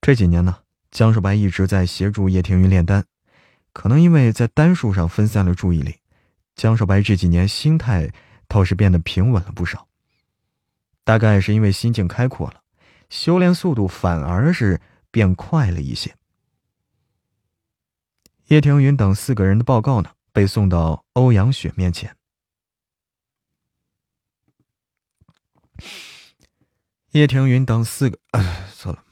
[0.01, 3.05] 这几年呢，江少白一直在协助叶庭云炼丹，
[3.71, 5.97] 可能因为在丹术上分散了注意力，
[6.55, 8.11] 江少白这几年心态。
[8.47, 9.87] 倒是变得平稳了不少。
[11.03, 12.63] 大概是因为心境开阔了，
[13.09, 16.15] 修炼速度反而是变快了一些。
[18.47, 22.15] 叶庭云等四个人的报告呢，被送到欧阳雪面前。
[27.11, 28.19] 叶庭云等四个，
[28.75, 29.03] 错了。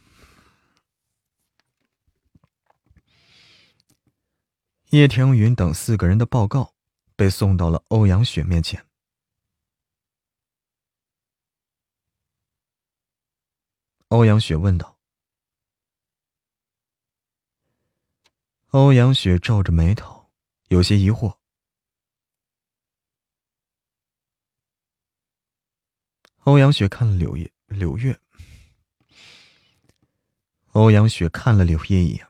[4.89, 6.73] 叶庭云等四个人的报告
[7.15, 8.85] 被送到了欧阳雪面前。
[14.09, 14.99] 欧阳雪问道
[18.69, 20.29] ：“欧阳雪皱着眉头，
[20.67, 21.37] 有些疑惑。”
[26.45, 28.19] 欧阳雪看了柳叶柳月。
[30.73, 32.27] 欧阳雪看了柳叶一眼。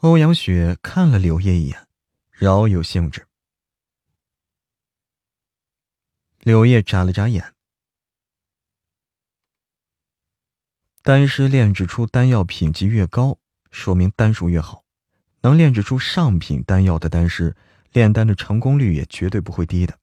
[0.00, 1.86] 欧阳雪看了柳叶一眼，
[2.30, 3.26] 饶有兴致。
[6.40, 7.53] 柳叶眨了眨眼。
[11.04, 13.38] 丹师炼制出丹药品级越高，
[13.70, 14.84] 说明丹术越好。
[15.42, 17.54] 能炼制出上品丹药的丹师，
[17.92, 19.98] 炼丹的成功率也绝对不会低的。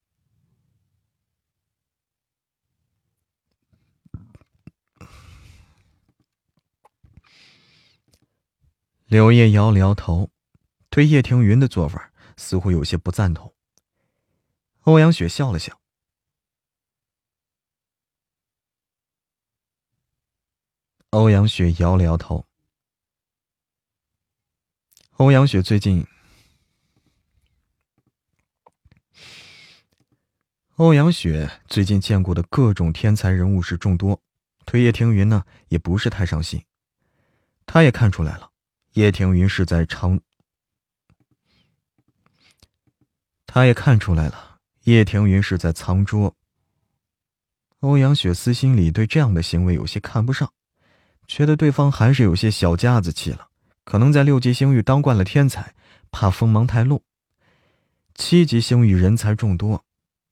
[9.08, 10.30] 柳叶摇了摇头，
[10.91, 13.52] 对叶庭云的做法似乎有些不赞同。
[14.82, 15.81] 欧阳雪笑了笑。
[21.12, 22.45] 欧阳雪摇了摇头。
[25.18, 26.07] 欧阳雪最近，
[30.78, 34.22] 欧阳雪最近见过的各种天才人物是众多，
[34.64, 36.64] 对叶庭云呢也不是太上心。
[37.66, 38.49] 他也看出来了，
[38.93, 40.22] 叶庭云是在藏，
[43.45, 46.34] 他也看出来了，叶庭云是在藏拙。
[47.82, 50.53] 欧阳雪私心里对这样的行为有些看不上。
[51.28, 53.47] 觉得对方还是有些小家子气了，
[53.86, 55.74] 可能在六级星域当惯了天才，
[56.11, 57.03] 怕锋芒太露。
[58.15, 59.86] 七级星域人才众多，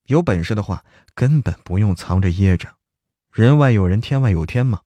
[0.07, 0.83] 有本事的话
[1.15, 2.75] 根本不用藏着掖着，
[3.31, 4.81] 人外有人，天外有天嘛。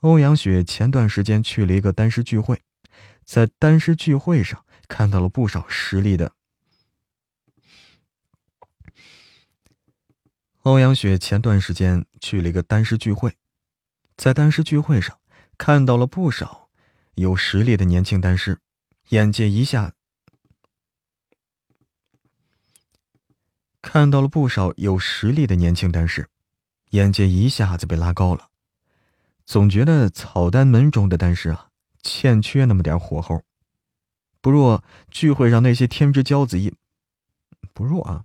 [0.00, 2.60] 欧阳雪前段时间去了一个丹师聚会，
[3.24, 6.32] 在丹师聚会上看到了不少实力的。
[10.62, 13.34] 欧阳雪前段时间去了一个丹师聚会。
[14.16, 15.18] 在丹师聚会上，
[15.58, 16.70] 看到了不少
[17.16, 18.58] 有实力的年轻丹师，
[19.10, 19.92] 眼界一下
[23.82, 26.30] 看到了不少有实力的年轻丹师，
[26.90, 28.48] 眼界一下子被拉高了。
[29.44, 31.68] 总觉得草丹门中的丹师啊，
[32.02, 33.42] 欠缺那么点火候，
[34.40, 36.74] 不若聚会上那些天之骄子一
[37.74, 38.24] 不若啊，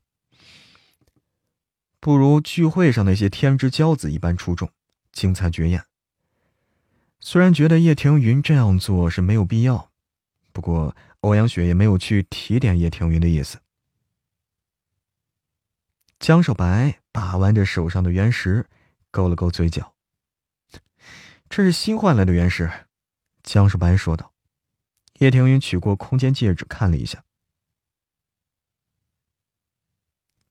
[2.00, 4.72] 不如聚会上那些天之骄子一般出众。
[5.12, 5.86] 精彩绝艳。
[7.20, 9.92] 虽然觉得叶庭云这样做是没有必要，
[10.52, 13.60] 不过欧阳雪也没有去提点叶庭云的意思。
[16.20, 18.68] 江少白把玩着手上的原石，
[19.10, 19.94] 勾了勾嘴角。
[21.50, 22.72] 这是新换来的原石，
[23.44, 24.34] 江少白说道。
[25.20, 27.24] 叶庭云取过空间戒指看了一下。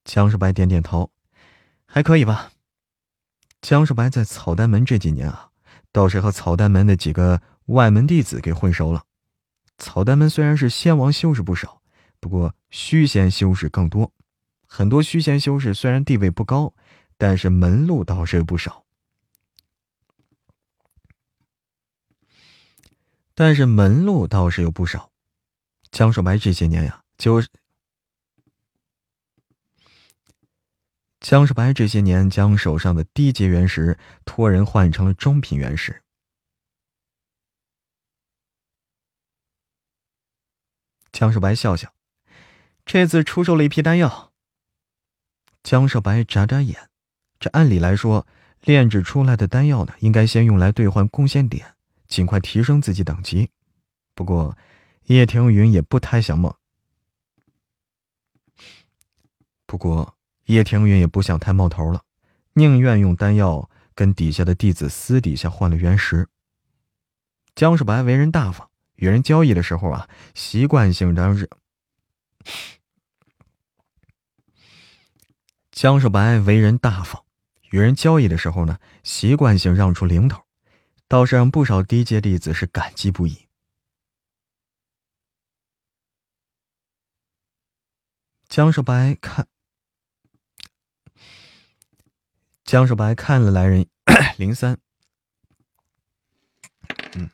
[0.05, 1.11] 江少白点点头，
[1.87, 2.53] 还可以吧。
[3.61, 5.51] 江少白在草丹门这几年啊，
[5.93, 9.05] 倒是和草丹门的几个外门弟子给混熟了。
[9.79, 11.81] 草丹门虽然是仙王修士不少，
[12.19, 14.13] 不过虚仙修士更多。
[14.67, 16.75] 很多虚仙修士虽然地位不高，
[17.19, 18.85] 但是门路倒是有不少。
[23.35, 25.11] 但是门路倒是有不少。
[25.91, 27.43] 江少白这些年呀，就
[31.21, 36.03] 江少白这些年将手上的低阶原石托人换成了中品原石。
[41.13, 41.93] 江少白笑笑，
[42.87, 44.33] 这次出售了一批丹药。
[45.63, 46.89] 江少白眨眨眼，
[47.39, 48.27] 这按理来说，
[48.63, 51.77] 炼制出来的丹药呢，应该先用来兑换贡献点，
[52.09, 53.51] 尽快提升自己等级。
[54.15, 54.57] 不过，
[55.05, 56.59] 叶庭云也不太想冒。
[59.67, 60.17] 不过。
[60.51, 62.03] 叶庭云也不想太冒头了，
[62.55, 66.29] 宁愿用丹药跟底下的弟子私底下换了原石。
[67.55, 71.49] 江少白为人大方，与人交易的时候啊，习惯性让是。
[75.71, 77.25] 江少白为人大方，
[77.71, 80.43] 与人交易的时候呢，习惯性让出零头，
[81.07, 83.47] 倒是让不少低阶弟子是感激不已。
[88.49, 89.47] 江少白看。
[92.71, 93.85] 江少白看了来人
[94.39, 94.79] 零三，
[97.17, 97.29] 嗯，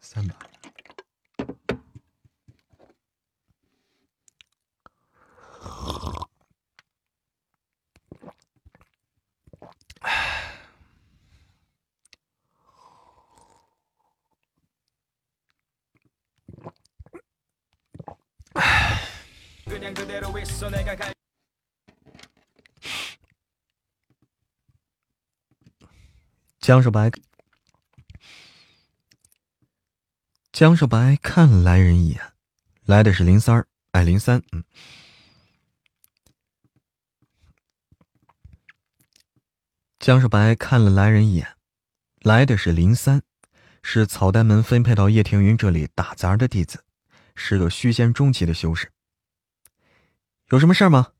[0.00, 0.34] 三把，
[10.00, 10.10] 唉，
[18.56, 18.98] 唉。
[26.62, 27.10] 江少白，
[30.52, 32.34] 江少白看了来人一眼，
[32.84, 34.62] 来的是林三儿，哎，林三，嗯。
[39.98, 41.56] 江少白看了来人一眼，
[42.20, 43.24] 来的是林三，
[43.82, 46.84] 是草丹门分配到叶庭云这里打杂的弟子，
[47.34, 48.92] 是个虚仙中期的修士。
[50.50, 51.14] 有什么事吗？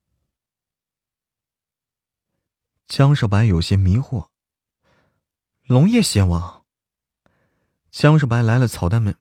[2.87, 4.32] 江少白有些迷惑。
[5.69, 6.65] 龙叶仙王，
[7.93, 9.15] 江少白来了草丹门。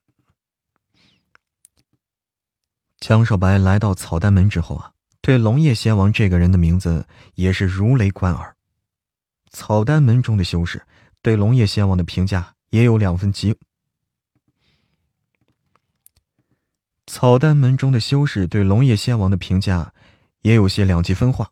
[2.99, 8.55] 江少白来到草丹门之后啊，对龙叶仙王这个人的名字也是如雷贯耳。
[9.51, 10.83] 草丹门中的修士
[11.21, 13.55] 对龙叶仙王的评价也有两分极。
[17.05, 19.93] 草丹门中的修士对龙叶仙王的评价
[20.41, 21.47] 也有些两极分化。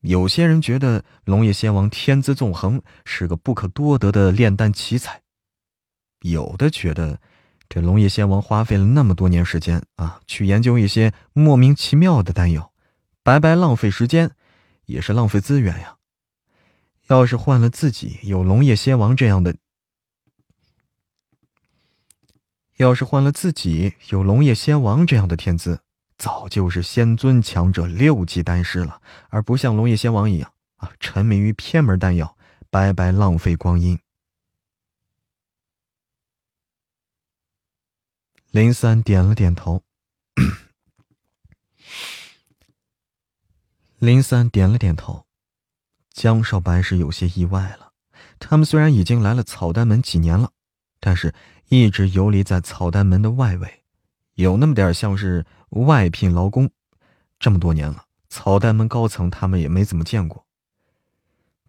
[0.00, 5.20] 有些人觉得龙叶仙王天资纵横，是个不可多得的炼丹奇才；
[6.20, 7.20] 有的觉得
[7.68, 12.72] 这龙叶仙王花费了那么多年时间啊，去研究一些莫名其妙的丹药，
[13.22, 14.30] 白白浪费时间，
[14.84, 15.96] 也是浪费资源呀。
[17.08, 19.54] 要是换了自己，有龙叶仙王这样的；
[22.76, 25.80] 要是换了自己，有龙叶仙王这样的天资。
[26.18, 32.36] 早就是仙尊强者六级丹师了，而不像龙叶仙王一样啊，沉迷于偏门丹药，
[32.70, 33.98] 白白浪费光阴。
[38.50, 39.82] 林三点了点头，
[43.98, 45.26] 林三点了点头。
[46.10, 47.92] 江少白是有些意外了，
[48.38, 50.52] 他们虽然已经来了草丹门几年了，
[50.98, 51.34] 但是
[51.68, 53.84] 一直游离在草丹门的外围，
[54.36, 55.44] 有那么点像是。
[55.70, 56.70] 外聘劳工，
[57.40, 60.46] 这么多年了，草丹门高层他们也没怎么见过。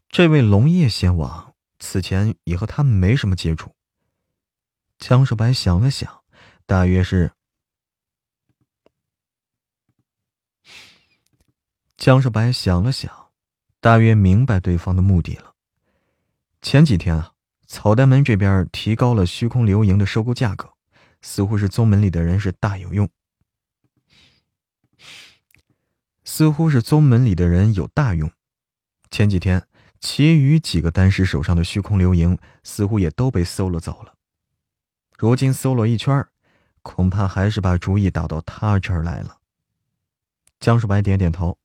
[0.07, 3.73] 这位龙叶仙王此前也和他们没什么接触。
[4.99, 6.23] 江少白想了想，
[6.67, 7.31] 大约是……
[11.97, 13.29] 江少白想了想，
[13.81, 15.55] 大约明白对方的目的了。
[16.61, 17.33] 前几天啊，
[17.65, 20.76] 草丹门这边提高了虚空流萤的收购价格，
[21.27, 23.09] 似乎是宗门里的人是大有用。
[26.23, 28.31] 似乎是宗门里的人有大用，
[29.11, 29.67] 前几天
[29.99, 34.15] 其余几个丹师手上的虚空流萤似乎也都被搜罗走了。
[35.17, 36.25] 如今搜罗一圈，
[36.81, 39.41] 恐怕还是把主意打到他这儿来了。
[40.61, 41.57] 江少白点点头。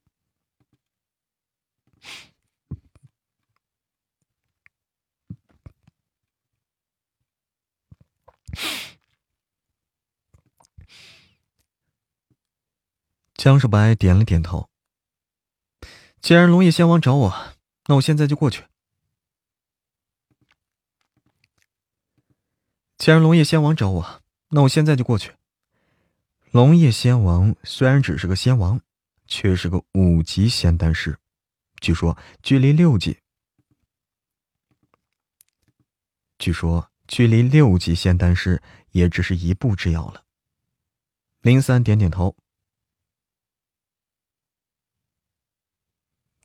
[13.43, 14.71] 江少白点了点头。
[16.21, 18.63] 既然龙叶仙王找我，那我现在就过去。
[22.99, 25.33] 既然龙叶仙王找我，那我现在就过去。
[26.53, 28.81] 龙叶仙王虽然只是个仙王，
[29.27, 31.19] 却是个五级仙丹师，
[31.81, 33.19] 据说距离六级，
[36.39, 38.63] 据说距离六级仙丹师
[38.93, 40.23] 也只是一步之遥了。
[41.41, 42.37] 林三点点头。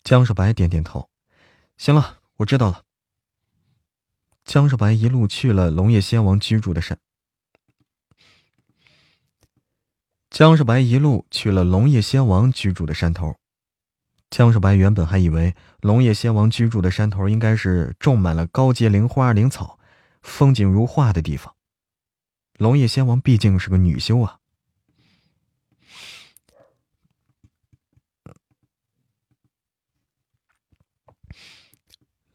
[0.08, 1.10] 江少白点点头，
[1.76, 2.86] 行了，我知道了。
[4.46, 6.98] 江少白一路去了龙叶仙王居住的山。
[10.30, 13.36] 江少白一路去了龙叶仙王居住的山头。
[14.30, 19.78] 江少白原本还以为龙叶仙王居住的山头应该是种满了高阶灵花灵草、
[20.22, 21.54] 风景如画的地方。
[22.58, 24.40] 龙叶仙王毕竟是个女修啊。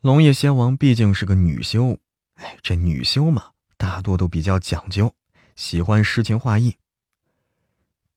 [0.02, 1.96] 龙叶仙王毕竟是个女修，
[2.34, 5.14] 哎，这女修嘛，大多都比较讲究，
[5.54, 6.76] 喜欢诗情画意。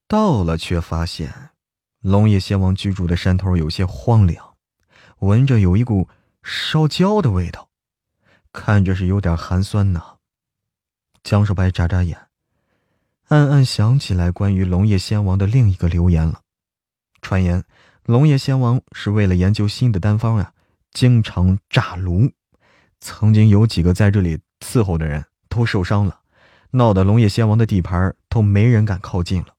[0.08, 1.52] 到了，却发现
[2.00, 4.56] 龙叶仙王居住的山头有些荒凉，
[5.20, 6.10] 闻着有一股
[6.42, 7.70] 烧焦的味道，
[8.52, 10.16] 看着是有点寒酸呐。
[11.22, 12.18] 江少白眨眨眼，
[13.28, 16.42] 暗暗想起来关于龙叶仙王的另一个流言了。
[17.22, 17.64] 传言
[18.06, 20.52] 龙叶仙王是为了研究新的丹方呀。
[20.96, 22.32] 经常炸炉，
[23.02, 26.22] 曾经有几个在这里伺候的人都受伤了，
[26.72, 29.55] 闹得龙叶仙王的地盘都没人敢靠近了。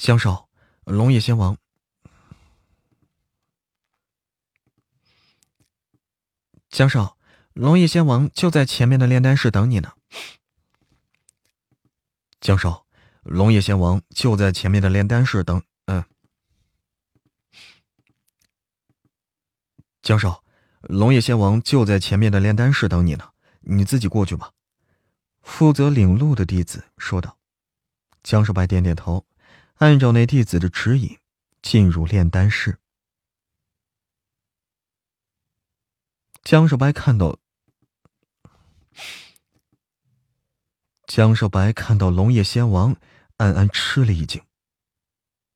[0.00, 0.48] 江少，
[0.84, 1.58] 龙叶仙王。
[6.70, 7.18] 江少，
[7.52, 9.92] 龙叶仙王就在前面的炼丹室等你呢。
[12.40, 12.86] 江少，
[13.24, 15.62] 龙叶仙王就在前面的炼丹室等。
[15.84, 16.02] 嗯。
[20.00, 20.42] 江少，
[20.80, 24.54] 龙叶仙王就在前面的炼丹室等你呢，你自己过去吧。
[25.42, 27.36] 负责领路的弟子说道。
[28.22, 29.26] 江少白点点头。
[29.80, 31.18] 按照那弟子的指引，
[31.62, 32.78] 进入炼丹室。
[36.42, 37.38] 江少白看到，
[41.06, 42.94] 江少白看到龙叶仙王，
[43.38, 44.42] 暗暗吃了一惊。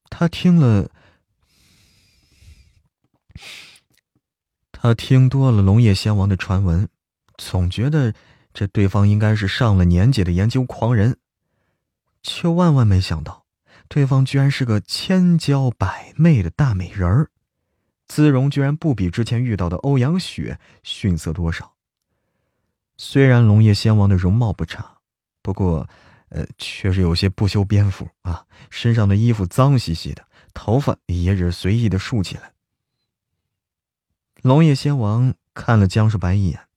[0.08, 0.90] 他听了，
[4.72, 6.88] 他听多了龙叶仙王的传闻，
[7.36, 8.14] 总觉得
[8.54, 11.18] 这对方应该是上了年纪的研究狂人，
[12.22, 13.43] 却万万没想到。
[13.88, 17.30] 对方居然是个千娇百媚的大美人儿，
[18.08, 21.74] 姿容居然不比之前遇到的欧阳雪逊色多少。
[22.96, 24.98] 虽然龙叶仙王的容貌不差，
[25.42, 25.88] 不过，
[26.28, 32.52] 呃，确实有些不修边幅啊，身上的衣服脏兮兮的，头发也只是随意的竖起来。
[34.42, 36.68] 龙叶仙王看了江世白一眼，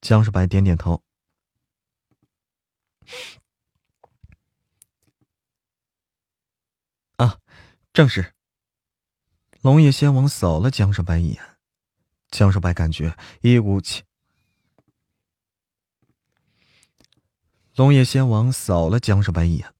[0.00, 1.02] 江世白点点头。
[7.16, 7.38] 啊，
[7.94, 8.34] 正是。
[9.62, 11.56] 龙叶仙王扫了江少白一眼，
[12.28, 14.02] 江少白感觉一股气。
[17.76, 19.72] 龙叶仙王扫了江少白一眼，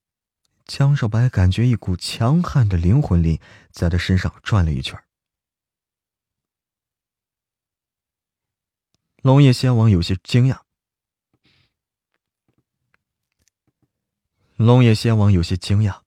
[0.64, 3.40] 江少白感觉一股强悍的灵魂力
[3.72, 4.96] 在他身上转了一圈。
[9.22, 10.60] 龙叶仙王有些惊讶，
[14.54, 16.03] 龙叶仙王有些惊讶。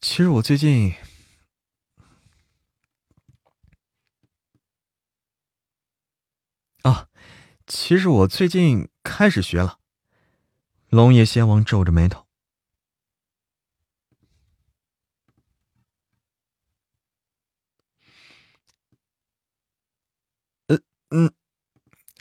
[0.00, 0.94] 其实我最近
[6.82, 7.08] 啊，
[7.66, 9.80] 其实我最近开始学了。
[10.88, 12.26] 龙叶仙王皱着眉头。
[20.68, 20.78] 呃，
[21.10, 21.32] 嗯，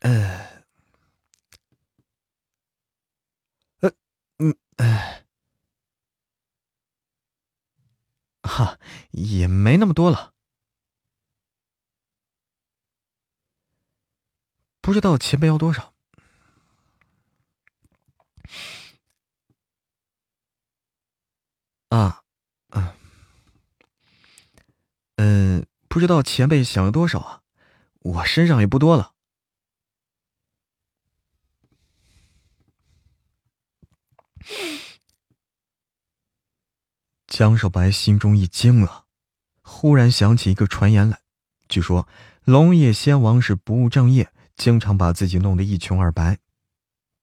[0.01, 0.63] 呃，
[3.81, 3.91] 呃，
[4.39, 5.26] 嗯，哎。
[8.47, 8.79] 哈，
[9.11, 10.33] 也没那么多了。
[14.81, 15.93] 不知道前辈要多少？
[21.89, 22.23] 啊，
[22.69, 22.93] 嗯，
[25.17, 27.43] 嗯，不知道前辈想要多少啊？
[27.99, 29.13] 我身上也不多了。
[37.37, 39.03] 江少白心中一惊啊，
[39.61, 41.19] 忽然想起一个传言来，
[41.69, 42.07] 据说
[42.43, 46.39] 龙叶仙王是不务正业，经常把自己弄得一穷二白。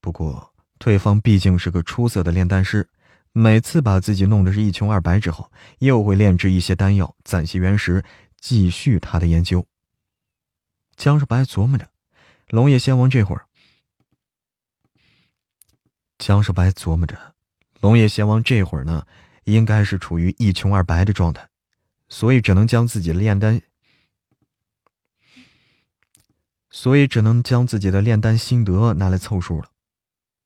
[0.01, 2.89] 不过对方毕竟是个出色的炼丹师，
[3.33, 5.51] 每次把自己弄得是一穷二白之后，
[5.81, 8.05] 又会炼制一些丹药，攒些原石，
[8.39, 9.67] 继续他的研究。
[10.95, 11.89] 江少白琢磨着，
[12.51, 13.47] 龙叶仙王这会儿，
[16.19, 17.35] 江少白琢磨着，
[17.81, 19.05] 龙叶仙王这会儿呢，
[19.45, 21.49] 应该是处于一穷二白的状态，
[22.09, 23.61] 所以只能将自己的炼丹，
[26.71, 29.71] 所以只能将自己的炼丹心得拿来凑数了。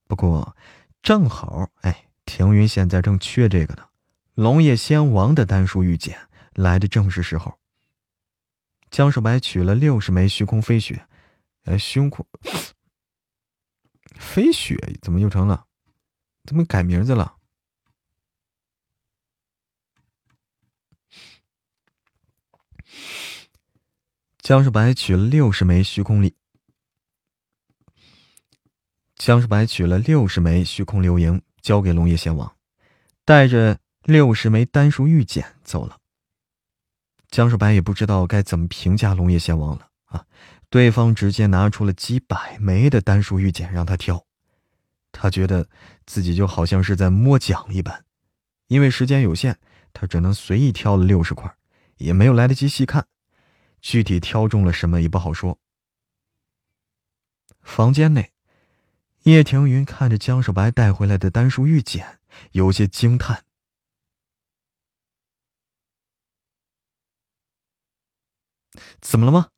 [0.06, 0.56] 不过，
[1.02, 3.88] 正好，哎，庭云现在正缺这个呢。
[4.34, 7.58] 龙叶仙王的丹书玉简来的正是时候。
[8.90, 11.06] 江少白取了六十枚虚空飞雪，
[11.64, 12.26] 呃，胸口
[14.16, 15.66] 飞雪怎么又成了？
[16.44, 17.37] 怎么改名字了？
[24.48, 26.34] 江少白取了六十枚虚空里，
[29.14, 32.56] 江少白取了六十枚虚空流萤，交给龙叶仙王，
[33.26, 33.78] 带着。
[34.04, 35.98] 六十枚丹书玉简走了，
[37.28, 40.24] 江少白也不知道该怎么评价龙叶仙王了啊！
[40.70, 44.24] 对方直接拿出了几百枚的丹书玉简让他挑，
[45.12, 45.68] 他觉得
[46.06, 48.06] 自己就好像是在摸奖一般，
[48.68, 49.58] 因为时间有限，
[49.92, 51.54] 他只能随意挑了六十块，
[51.98, 53.06] 也没有来得及细看，
[53.80, 55.58] 具体挑中了什么也不好说。
[57.60, 58.32] 房间内，
[59.24, 62.18] 叶庭云看着江少白带回来的丹书玉简，
[62.52, 63.44] 有些惊叹。
[69.00, 69.50] 怎么了吗？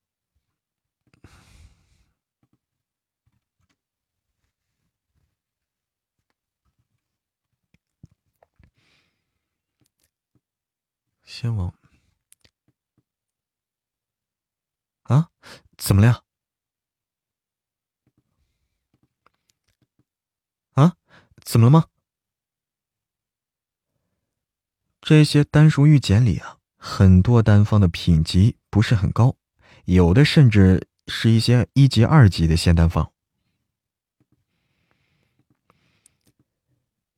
[11.24, 11.72] 先王
[15.14, 15.30] 啊，
[15.76, 16.22] 怎么了呀？
[20.72, 20.96] 啊，
[21.42, 21.86] 怎么了吗？
[25.00, 28.56] 这些丹书玉简里啊，很多丹方的品级。
[28.72, 29.36] 不是很高，
[29.86, 33.12] 有的甚至是一些一级、二级的仙丹方。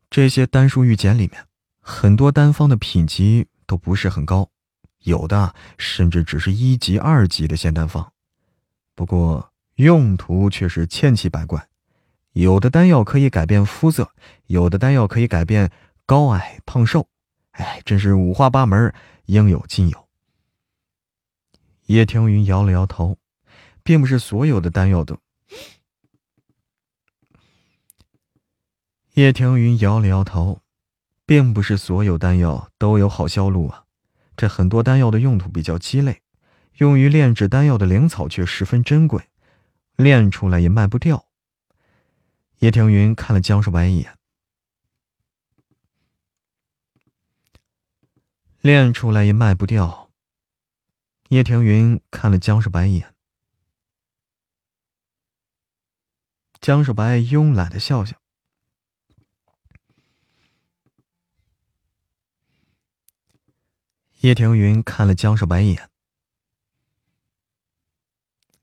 [0.09, 1.47] 这些丹书玉简里面，
[1.81, 4.51] 很多丹方的品级都不是很高，
[5.03, 8.13] 有的甚至只是一级、二级的仙丹方。
[8.95, 11.67] 不过用途却是千奇百怪，
[12.33, 14.13] 有的丹药可以改变肤色，
[14.47, 15.71] 有的丹药可以改变
[16.07, 17.09] 高矮胖瘦，
[17.53, 18.93] 哎，真是五花八门，
[19.27, 20.09] 应有尽有。
[21.87, 23.19] 叶庭云摇了摇头，
[23.83, 25.19] 并不是所有的丹药都。
[29.15, 30.61] 叶庭云摇了摇头，
[31.27, 33.82] 并不是所有丹药都有好销路啊。
[34.43, 36.21] 这很多丹药的用途比较鸡肋，
[36.79, 39.29] 用于炼制丹药的灵草却十分珍贵，
[39.95, 41.29] 炼出来也卖不掉。
[42.59, 44.19] 叶庭云看了江少白一眼，
[48.61, 50.11] 炼出来也卖不掉。
[51.29, 53.15] 叶庭云看了江少白一眼，
[56.61, 58.17] 江少白慵懒的笑笑。
[64.23, 65.91] 叶庭云看了江少白一眼，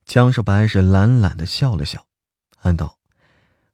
[0.05, 2.07] 江少白是懒懒的笑了笑，
[2.59, 2.97] 暗道：“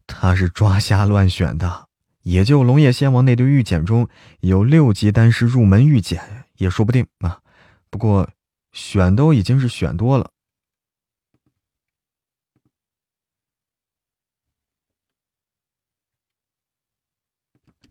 [0.07, 1.87] 他是抓瞎乱选的，
[2.23, 4.09] 也就龙叶仙王那堆玉简中
[4.39, 7.41] 有六级丹师入门玉简，也说不定啊。
[7.89, 8.29] 不过。”
[8.75, 10.33] 选都已经是选多了，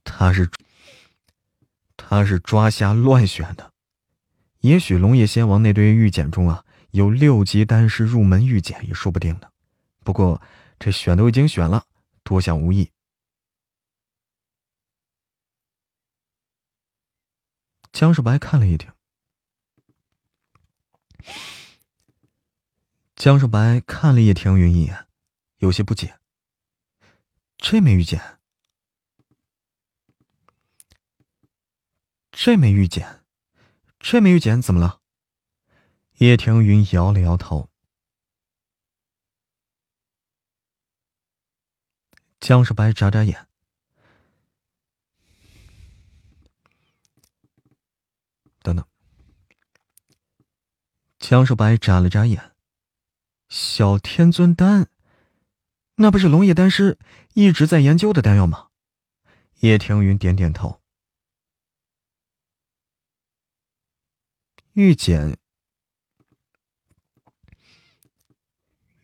[0.05, 0.51] 他是
[1.97, 3.73] 他是抓瞎乱选的。
[4.65, 9.53] 也许龙叶仙王那堆玉简中啊，有六级丹师入门玉简也说不定的。
[10.03, 10.41] 不过
[10.79, 11.87] 这选都已经选了，
[12.23, 12.91] 多想无益。
[17.93, 18.91] 江少白看了一听。
[23.17, 25.07] 江少白看了叶庭云一眼，
[25.59, 26.19] 有些不解
[27.59, 28.39] ：“这枚玉简，
[32.33, 33.24] 这枚玉简，
[34.07, 35.01] 这枚玉简怎么了？”
[36.21, 37.71] 叶庭云摇了摇头。
[42.39, 43.49] 江少白眨眨眼，
[48.61, 48.87] 等等。
[51.19, 52.53] 江少白眨了眨眼。
[53.49, 54.91] 小天尊丹，
[55.95, 56.99] 那不是龙叶丹师
[57.33, 58.69] 一直在研究的丹药吗？
[59.61, 60.84] 叶庭云点点头。
[64.75, 65.37] 玉简，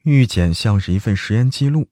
[0.03, 1.89] 玉简像是一份实验记录，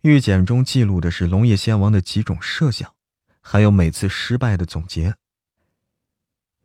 [0.00, 2.94] 玉简中记录的是龙叶仙王的几种设想，
[3.42, 5.16] 还有每次失败的总结。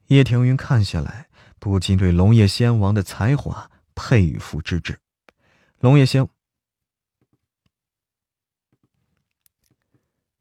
[0.06, 1.28] 叶庭云看下来，
[1.60, 5.02] 不禁对龙叶仙王的才华佩服之至。
[5.80, 6.26] 龙叶仙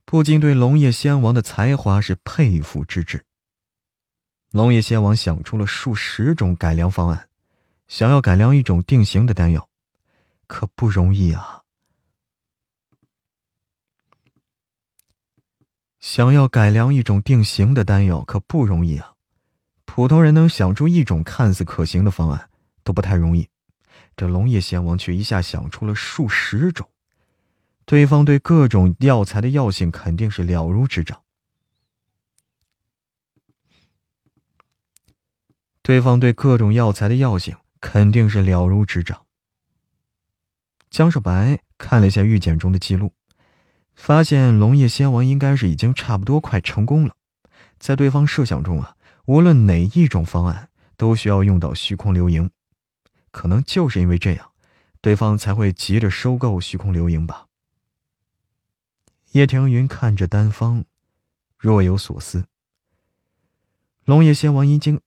[0.05, 3.27] 不禁对龙叶仙王的才华是佩服之至。
[4.53, 7.29] 龙叶仙王想出了数十种改良方案，
[7.89, 9.69] 想要改良一种定型的丹药，
[10.47, 11.63] 可不容易啊！
[15.99, 19.13] 想要改良一种定型的丹药可不容易啊！
[19.85, 22.49] 普通人能想出一种看似可行的方案
[22.85, 23.49] 都不太容易，
[24.17, 26.89] 这龙叶仙王却一下想出了数十种。
[27.85, 31.21] 对方对各种药材的药性肯定是了如指掌。
[35.87, 39.25] 对方对各种药材的药性肯定是了如指掌。
[40.91, 43.13] 江少白看了一下玉简中的记录，
[43.95, 47.15] 发现龙叶仙王应该是已经差不多快成功了。
[47.79, 52.51] 在对方设想中啊，无论哪一种方案都需要用到虚空流萤，
[53.31, 54.51] 可能就是因为这样，
[55.01, 57.47] 对方才会急着收购虚空流萤吧。
[59.31, 60.85] 叶庭云看着丹方，
[61.57, 62.47] 若有所思。
[64.05, 65.01] 龙叶仙王已经。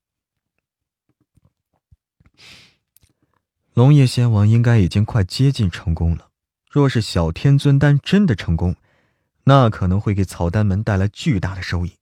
[3.80, 6.32] 龙叶仙王应该已经快接近成功了。
[6.70, 8.76] 若是小天尊丹真的成功，
[9.46, 11.94] 那可能会给草丹门带来巨大的收益。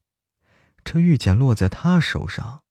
[0.84, 2.64] 这玉简落在他手上，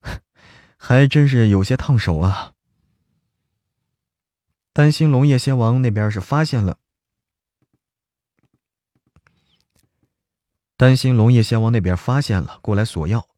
[0.78, 2.54] 还真是有些烫手啊。
[4.72, 6.78] 担心龙叶仙王那边是发现了，
[10.78, 13.28] 担心龙叶仙王那边发现了过来索要。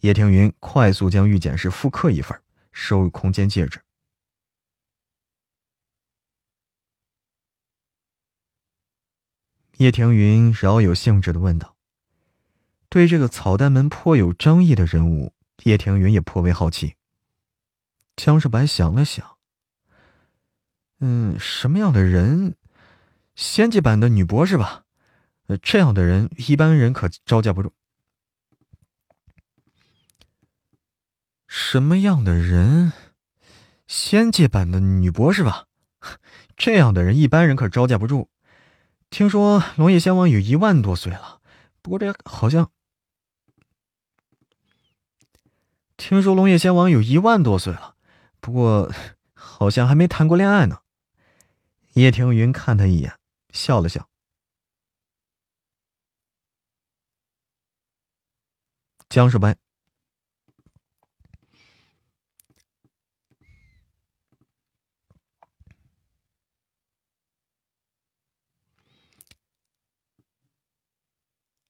[0.00, 2.38] 叶庭云快速将玉简是复刻一份，
[2.72, 3.80] 收入空间戒指。
[9.78, 11.76] 叶庭云饶有兴致的问道
[12.88, 15.32] ：“对这个草丹门颇有争议的人物，
[15.64, 16.94] 叶庭云也颇为好奇。”
[18.14, 19.36] 江世白想了想
[21.00, 22.54] ：“嗯，什么样的人？
[23.34, 24.84] 仙界版的女博士吧？
[25.48, 27.72] 呃，这样的人一般人可招架不住。
[31.48, 32.92] 什么样的人？
[33.88, 35.66] 仙界版的女博士吧？
[36.56, 38.30] 这样的人一般人可招架不住。”
[39.14, 41.40] 听说龙叶仙王有一万多岁了，
[41.82, 42.68] 不过这好像……
[45.96, 47.94] 听说龙叶仙王有一万多岁了，
[48.40, 48.92] 不过
[49.32, 50.80] 好像还没谈过恋爱呢。
[51.92, 53.16] 叶庭云看他一眼，
[53.52, 54.08] 笑了笑。
[59.08, 59.56] 江世白。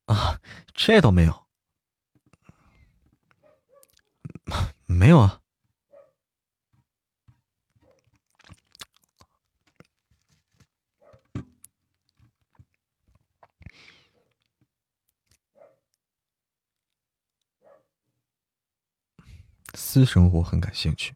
[0.07, 0.39] 啊，
[0.75, 1.47] 这倒没有，
[4.87, 5.41] 没有啊。
[19.77, 21.15] 私生活很感兴趣，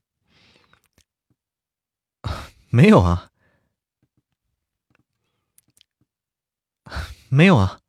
[2.70, 3.32] 没有啊，
[7.28, 7.80] 没有啊。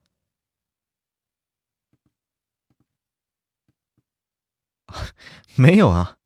[5.56, 6.18] 没有啊，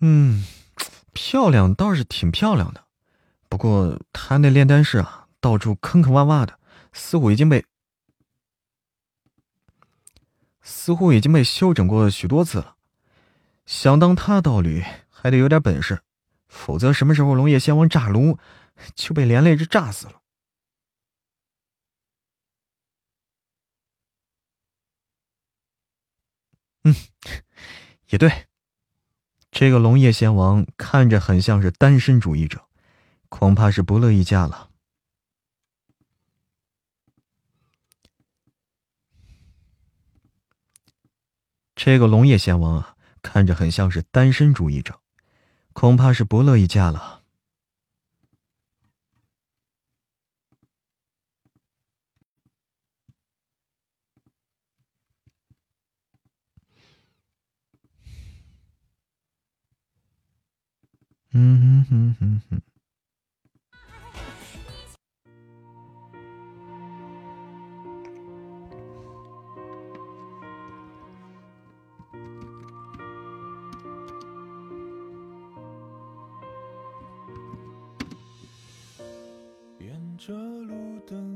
[0.00, 0.44] 嗯，
[1.12, 2.84] 漂亮倒是挺漂亮的，
[3.48, 6.58] 不过他那炼丹室啊，到处坑坑洼洼的，
[6.92, 7.64] 似乎已经被
[10.62, 12.76] 似乎已经被修整过许多次了。
[13.64, 16.02] 想当他道侣，还得有点本事，
[16.48, 18.38] 否则什么时候龙叶仙王炸炉，
[18.94, 20.20] 就被连累着炸死了。
[26.86, 26.94] 嗯，
[28.10, 28.46] 也对，
[29.50, 32.68] 这个龙叶仙王看着很像是单身主义者，
[33.28, 34.70] 恐怕是不乐意嫁了。
[41.74, 45.00] 这个龙叶仙王啊，看着很像是单身主义者，
[45.72, 47.15] 恐怕是不乐意嫁了。
[61.38, 62.62] 嗯哼哼哼哼。
[79.78, 81.35] 沿着路灯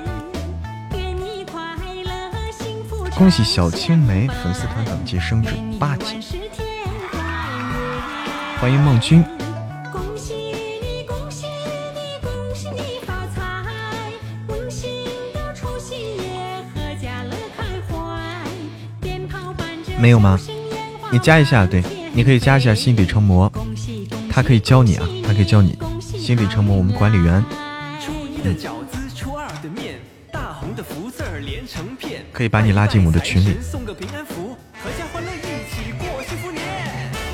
[3.21, 6.17] 恭喜小青梅粉丝团等级升至八级，
[8.59, 9.23] 欢迎梦君。
[19.99, 20.39] 没有吗？
[21.11, 23.53] 你加一下，对，你可以加一下心底成魔，
[24.31, 27.45] 他可以教你啊，他可以教你心底成魔，我们管理员。
[32.41, 33.55] 可以把你拉进我的群里。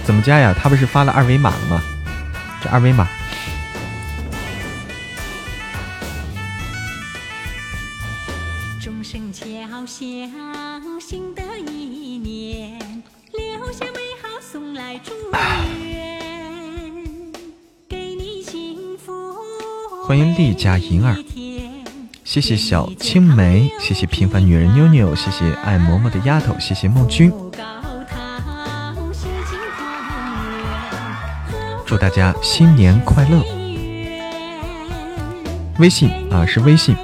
[0.03, 0.53] 怎么加呀？
[0.53, 1.81] 他不是发了二维码了吗？
[2.61, 3.07] 这二维码。
[20.05, 21.15] 欢迎丽家银儿。
[22.37, 27.33] 谢谢小青梅，谢谢平凡女人妞妞，谢谢爱嬷嬷的丫头，谢谢梦君。
[31.83, 33.43] 祝大家新年快乐！
[35.79, 36.95] 微信啊，是微信。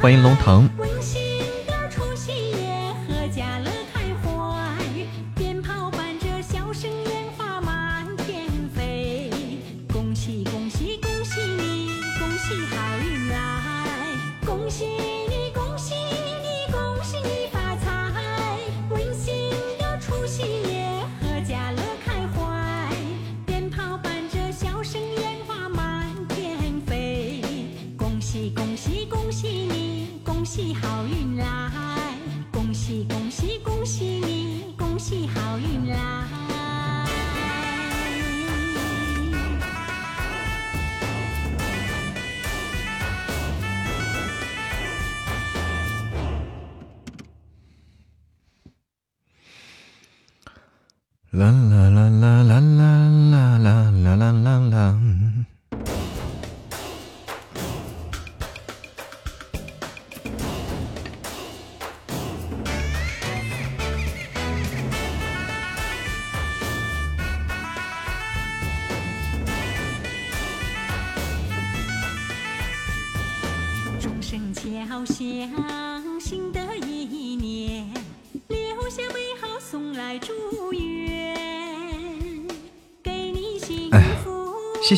[0.00, 0.66] 欢迎龙腾。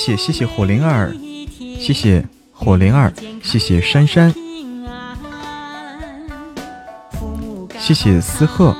[0.04, 1.14] 谢谢谢火灵儿，
[1.78, 4.34] 谢谢火灵儿，谢谢珊珊，
[7.78, 8.74] 谢谢思鹤，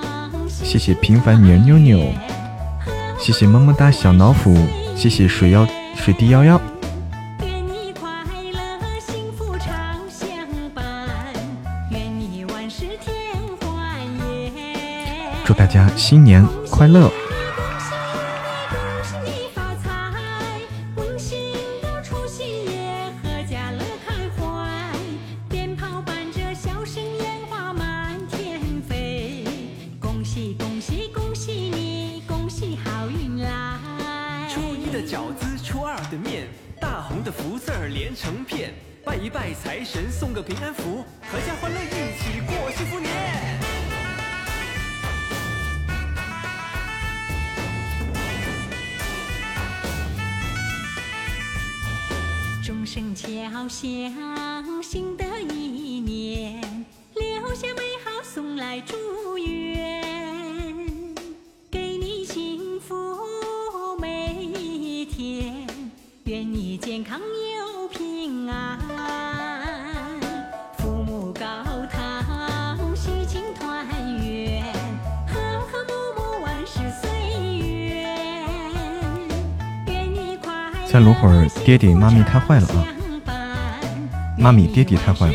[0.49, 2.13] 谢谢平凡女人妞妞，
[3.21, 4.53] 谢谢么么哒小老虎，
[4.97, 5.65] 谢谢水妖
[5.95, 6.61] 水滴幺幺。
[15.45, 17.09] 祝大家新年快乐！
[81.73, 82.85] 爹地妈咪太坏了啊！
[84.37, 85.35] 妈咪爹地太坏了。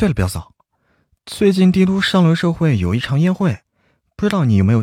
[0.00, 0.54] 对了，表嫂，
[1.26, 3.64] 最近帝都上流社会有一场宴会，
[4.16, 4.82] 不知道你有没有？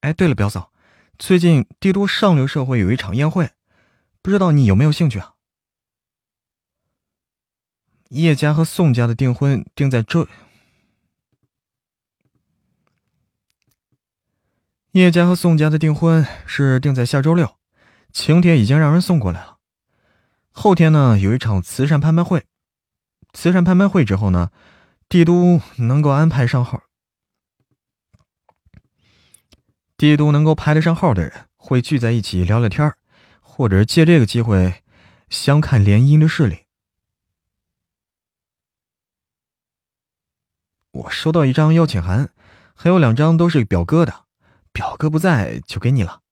[0.00, 0.72] 哎，对了，表嫂，
[1.16, 3.52] 最近帝都上流社会有一场宴会，
[4.20, 5.34] 不知道你有没有兴趣啊？
[8.08, 10.26] 叶家和宋家的订婚定在这。
[14.90, 17.56] 叶家和宋家的订婚是定在下周六，
[18.12, 19.58] 请帖已经让人送过来了。
[20.50, 22.44] 后天呢，有一场慈善拍卖会。
[23.34, 24.50] 慈善拍卖会之后呢，
[25.08, 26.84] 帝都能够安排上号，
[29.98, 32.94] 帝都能够排得上号的人会聚在一起聊聊天
[33.40, 34.82] 或者借这个机会
[35.28, 36.60] 相看联姻的事例。
[40.92, 42.30] 我收到一张邀请函，
[42.74, 44.24] 还有两张都是表哥的。
[44.72, 46.23] 表哥不在，就给你了。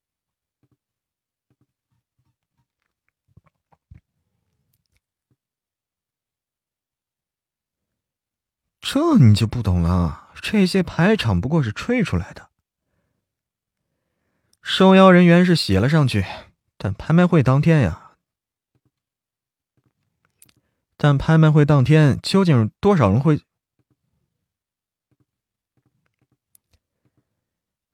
[8.95, 12.51] 这你就不懂了，这些排场不过是吹出来的。
[14.61, 16.27] 受邀人员是写了上去，
[16.77, 18.17] 但拍卖会当天呀，
[20.99, 23.41] 但拍卖会当天究竟多少人会？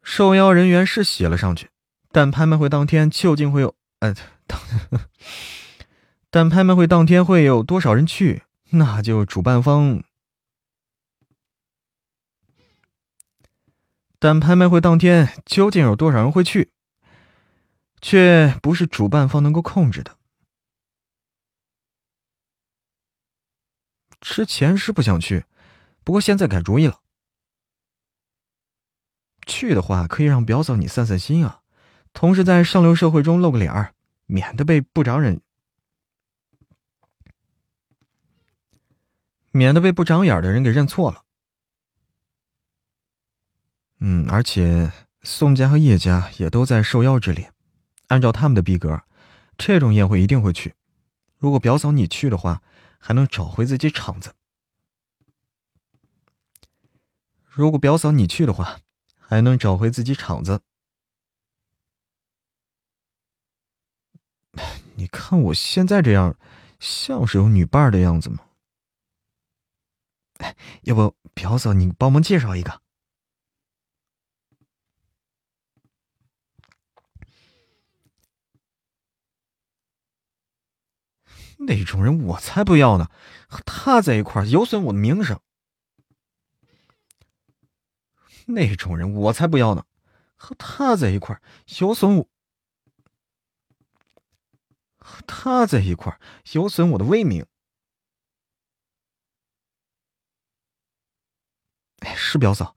[0.02, 1.70] 受邀人员是写了上去，
[2.10, 3.76] 但拍卖会当天究竟会有……
[4.00, 4.12] 呃，
[6.28, 8.42] 但拍卖会当天会有多少人去？
[8.70, 10.02] 那就主办方。
[14.18, 16.72] 但拍卖会当天究竟有多少人会去，
[18.00, 20.16] 却不是主办方能够控制的。
[24.20, 25.44] 之前是不想去，
[26.02, 27.00] 不过现在改主意了。
[29.46, 31.62] 去的话，可以让表嫂你散散心啊，
[32.12, 33.94] 同时在上流社会中露个脸儿，
[34.26, 35.40] 免得被不长眼，
[39.52, 41.24] 免得被不长眼的人给认错了。
[44.00, 44.92] 嗯，而且
[45.22, 47.52] 宋家和叶家也都在受邀之列，
[48.08, 49.02] 按照他们的逼格，
[49.56, 50.74] 这种宴会一定会去。
[51.36, 52.62] 如果表嫂你去的话，
[52.98, 54.34] 还能找回自己场子。
[57.44, 58.78] 如果表嫂你去的话。
[59.30, 60.62] 还能找回自己场子。
[64.94, 66.34] 你看我现在这样，
[66.80, 68.38] 像是有女伴的样子吗？
[70.84, 72.80] 要不表嫂你帮忙介绍一个？
[81.58, 83.10] 那种人我才不要呢，
[83.48, 85.40] 和他在一块有损我的名声。
[88.46, 89.84] 那种人我才不要呢，
[90.36, 91.38] 和他在一块
[91.80, 92.28] 有损我，
[94.98, 96.18] 和他在一块
[96.52, 97.44] 有损我的威名。
[101.98, 102.74] 哎，是表嫂，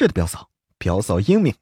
[0.00, 0.48] 是的，表嫂，
[0.78, 1.54] 表嫂英明。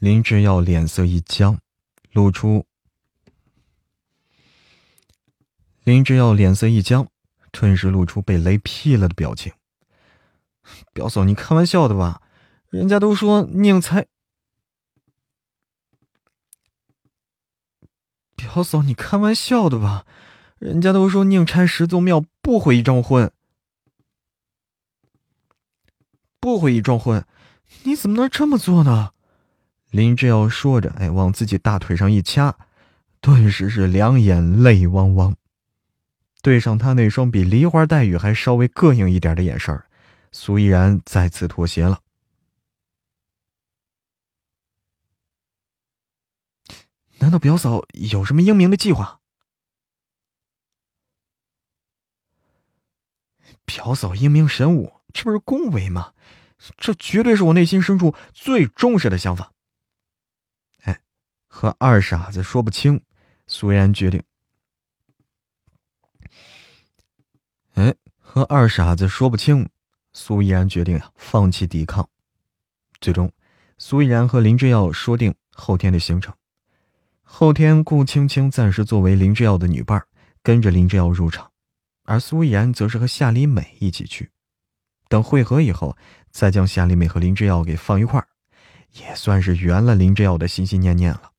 [0.00, 1.60] 林志耀脸色一僵。
[2.10, 2.66] 露出，
[5.84, 7.08] 林志耀脸色一僵，
[7.52, 9.52] 顿时露出被雷劈了的表情。
[10.92, 12.20] 表嫂，你开玩笑的吧？
[12.70, 14.08] 人家都说宁财。
[18.34, 20.04] 表嫂，你开玩笑的吧？
[20.58, 23.32] 人家都说宁拆十座庙不毁一桩婚，
[26.44, 27.24] 不毁一桩婚，
[27.84, 29.14] 你怎么能这么做呢？
[29.90, 32.54] 林志耀说着，哎，往自己大腿上一掐，
[33.22, 35.34] 顿时是两眼泪汪汪。
[36.42, 39.82] 对上他那双比梨花带雨还稍微膈应一点的眼神
[40.32, 42.02] 苏依然再次妥协了。
[47.20, 49.18] 难道表嫂有什么英明的计划？
[53.64, 56.12] 表嫂英明神武，这不是恭维吗？
[56.76, 59.52] 这绝对是我内心深处最忠实的想法。
[60.82, 61.00] 哎
[61.46, 63.00] 和二傻子说不清，
[63.46, 64.22] 苏依然决定。
[67.74, 69.68] 哎，和二傻子说不清，
[70.12, 72.08] 苏依然决定呀，放弃抵抗。
[73.00, 73.32] 最终，
[73.78, 76.34] 苏依然和林之耀说定后天的行程。
[77.22, 80.04] 后天，顾青青暂时作为林之耀的女伴，
[80.42, 81.52] 跟着林之耀入场，
[82.04, 84.30] 而苏依然则是和夏丽美一起去。
[85.14, 85.96] 等会合以后，
[86.32, 88.26] 再将夏丽美和林之耀给放一块儿，
[88.94, 91.30] 也算是圆了林之耀的心心念念了。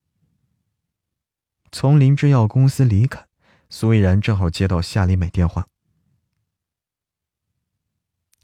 [1.73, 3.27] 从林制药公司离开，
[3.69, 5.67] 苏依然正好接到夏丽美电话。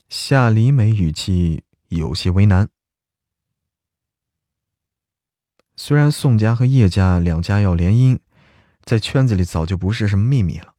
[0.09, 2.67] 夏丽美语气有些为难。
[5.77, 8.19] 虽然宋家和叶家两家要联姻，
[8.83, 10.73] 在圈子里早就不是什么秘密了，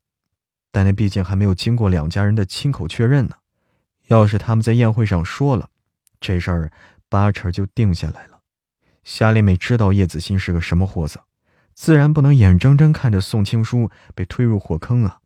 [0.71, 3.37] 但那毕竟还没有经过两家人的亲口确认呢。
[4.13, 5.71] 要是他们在宴会上说了，
[6.21, 6.73] 这事儿
[7.09, 8.41] 八成就定下来了。
[9.05, 11.25] 夏丽美知道叶子欣是个什么货色，
[11.75, 15.21] 自然不能眼睁睁看着宋青书被推入火坑啊。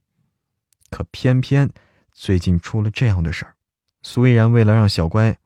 [0.89, 1.71] 可偏偏
[2.13, 3.57] 最近出了这样的事儿，
[4.03, 5.37] 苏依然为了让小乖。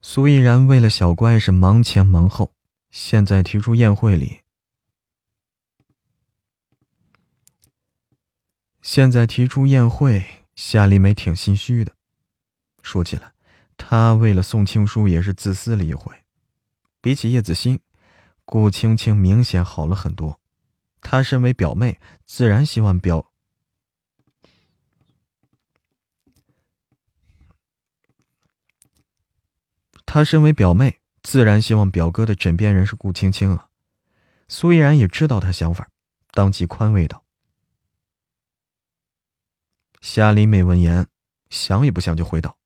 [0.00, 2.52] 苏依然为了小乖是忙前忙后，
[2.90, 4.41] 现在提出宴会里，
[8.82, 10.26] 现在提出宴会，
[10.56, 11.92] 夏丽梅挺心虚的。
[12.82, 13.32] 说起来，
[13.76, 16.12] 她为了宋青书也是自私了一回。
[17.00, 17.78] 比起叶子欣，
[18.44, 20.40] 顾青青明显好了很多。
[21.00, 23.30] 她身为表妹，自然希望表。
[30.04, 33.68] 她身为表妹，自然希望表哥的枕边人是顾青青啊。
[34.48, 35.88] 苏依然也知道他想法，
[36.32, 37.24] 当即宽慰道
[40.02, 41.06] ：“夏林美闻言，
[41.48, 42.58] 想也不想就回道：‘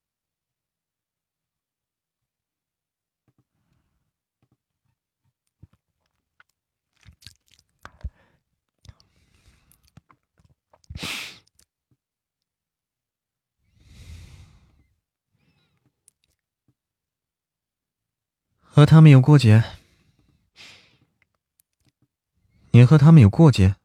[18.58, 19.62] 和他们有过节，
[22.70, 23.76] 你和他们有过节。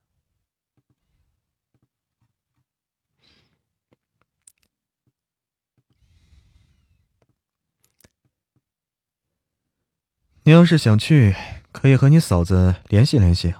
[10.43, 11.35] 你要是想去，
[11.72, 13.53] 可以和你嫂子联系联系。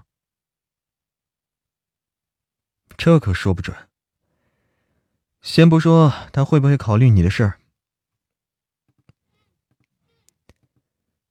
[2.98, 3.76] 这可说不准。
[5.42, 7.60] 先不说他会不会考虑你的事儿。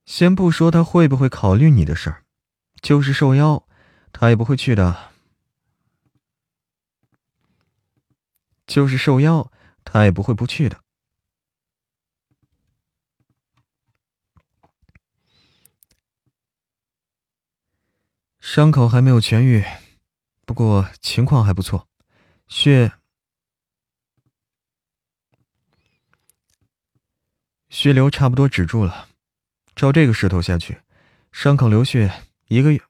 [0.05, 2.25] 先不说他会不会考虑你的事儿，
[2.81, 3.67] 就是受邀，
[4.13, 5.11] 他也不会去的。
[8.67, 9.51] 就是受邀，
[9.85, 10.80] 他也不会不去的。
[18.53, 19.65] 伤口还没有痊愈，
[20.45, 21.89] 不过情况还不错，
[22.49, 22.95] 血
[27.69, 29.09] 血流差不多止住了。
[29.77, 30.83] 照这个势头下去，
[31.31, 32.83] 伤口流血一个月，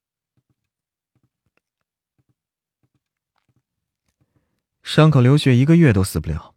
[4.82, 6.54] 伤口流血一个月都死不了。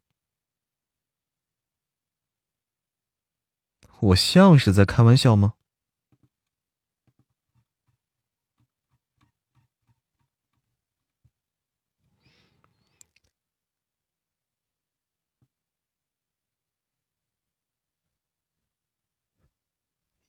[4.00, 5.56] 我像是在开玩笑吗？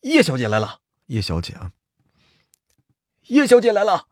[0.05, 1.73] 叶小姐来了，叶小姐啊，
[3.29, 4.09] 叶小姐来了。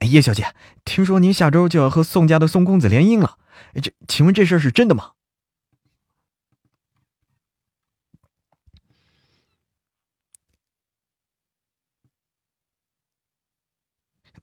[0.00, 0.52] 叶小姐，
[0.84, 3.38] 听说您下周就要和宋家的宋公子联姻了，
[3.80, 5.12] 这请问这事儿是真的吗？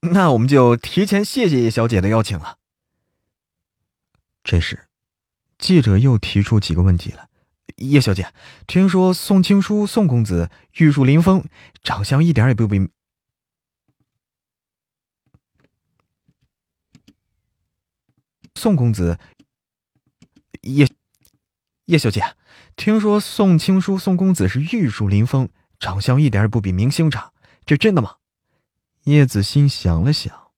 [0.00, 2.56] 那我们就提前谢谢叶小姐的邀请了。
[4.42, 4.88] 这时，
[5.58, 7.29] 记者又提出几个问题了。
[7.76, 8.32] 叶小姐，
[8.66, 11.44] 听说宋青书宋公子玉树临风，
[11.82, 12.88] 长相一点也不比。
[18.54, 19.18] 宋公子，
[20.62, 20.86] 叶
[21.86, 22.36] 叶小姐，
[22.76, 25.48] 听说宋青书宋公子是玉树临风，
[25.78, 27.32] 长相一点也不比明星差，
[27.64, 28.16] 这真的吗？
[29.04, 30.50] 叶子欣想了想，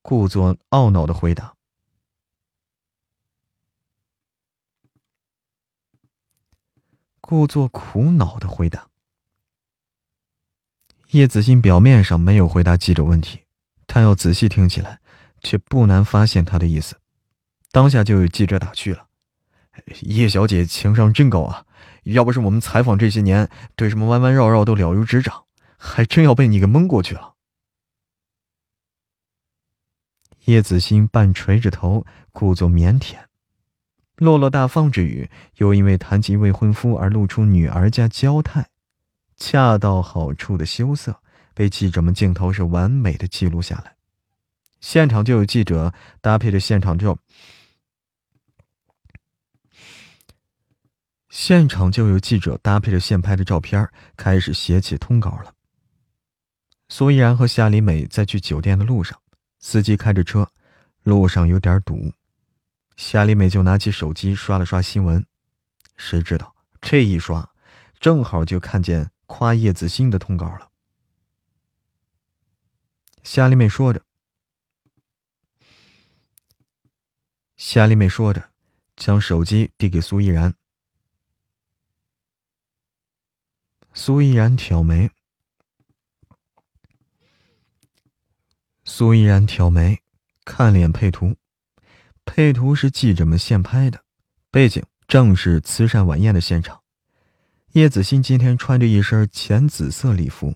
[0.00, 1.54] 故作懊恼的回答。
[7.30, 8.88] 故作苦恼的回答。
[11.10, 13.42] 叶子欣表面上没有回答记者问题，
[13.86, 14.98] 但要仔细听起来，
[15.40, 16.98] 却不难发现他的意思。
[17.70, 19.06] 当下就有记者打趣了
[20.02, 21.64] ：“叶小姐情商真高啊！
[22.02, 25.44] 要不是我们采访这些年，对什么弯弯绕绕都了如指掌，
[25.78, 27.36] 还真要被你给蒙过去了。”
[30.46, 33.29] 叶子欣半垂着头，故作腼腆。
[34.20, 38.68] 落落大方之余，又因为谈及未婚夫而露出女儿家娇态，
[39.38, 41.22] 恰到好处的羞涩，
[41.54, 43.96] 被记者们镜头是完美的记录下来。
[44.78, 47.16] 现场就有记者搭配着现场照，
[51.30, 53.88] 现场就有记者搭配着现拍的照片，
[54.18, 55.54] 开始写起通稿了。
[56.90, 59.18] 苏依然和夏里美在去酒店的路上，
[59.60, 60.50] 司机开着车，
[61.04, 62.12] 路上有点堵。
[63.00, 65.24] 夏丽美就拿起手机刷了刷新闻，
[65.96, 67.50] 谁知道这一刷，
[67.98, 70.70] 正好就看见夸叶子欣的通稿了。
[73.24, 74.04] 夏丽美说着，
[77.56, 78.52] 夏丽美说着，
[78.96, 80.54] 将手机递给苏依然。
[83.94, 85.10] 苏依然挑眉，
[88.84, 90.02] 苏依然挑眉，
[90.44, 91.39] 看脸配图。
[92.24, 94.02] 配图是记者们现拍的，
[94.50, 96.80] 背景正是慈善晚宴的现场。
[97.72, 100.54] 叶子欣今天穿着一身浅紫色礼服，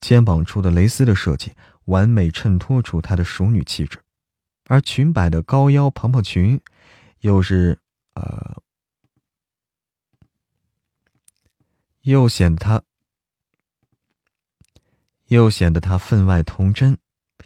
[0.00, 1.52] 肩膀处的蕾丝的设计
[1.86, 3.98] 完美衬托出她的淑女气质，
[4.66, 6.60] 而裙摆的高腰蓬蓬裙，
[7.20, 7.78] 又是
[8.14, 8.62] 呃，
[12.02, 12.82] 又显得她，
[15.26, 16.96] 又显得她分外童真，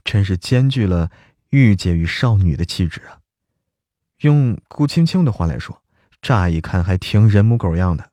[0.04, 1.10] 真是兼具了
[1.50, 3.17] 御姐与少女的气质啊。
[4.20, 5.80] 用顾青青的话来说，
[6.20, 8.10] 乍一看还挺人模狗样的。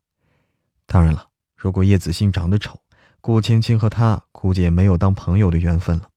[0.85, 2.79] 当然了，如果叶子欣长得丑，
[3.21, 6.09] 顾青青和他估计也没有当朋友的缘分了。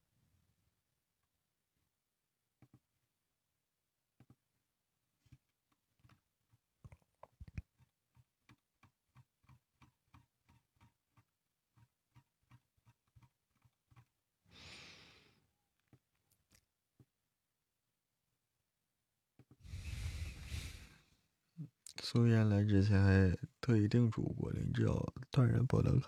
[22.11, 26.01] 苏嫣来之前还特意叮嘱过林志耀，断然不能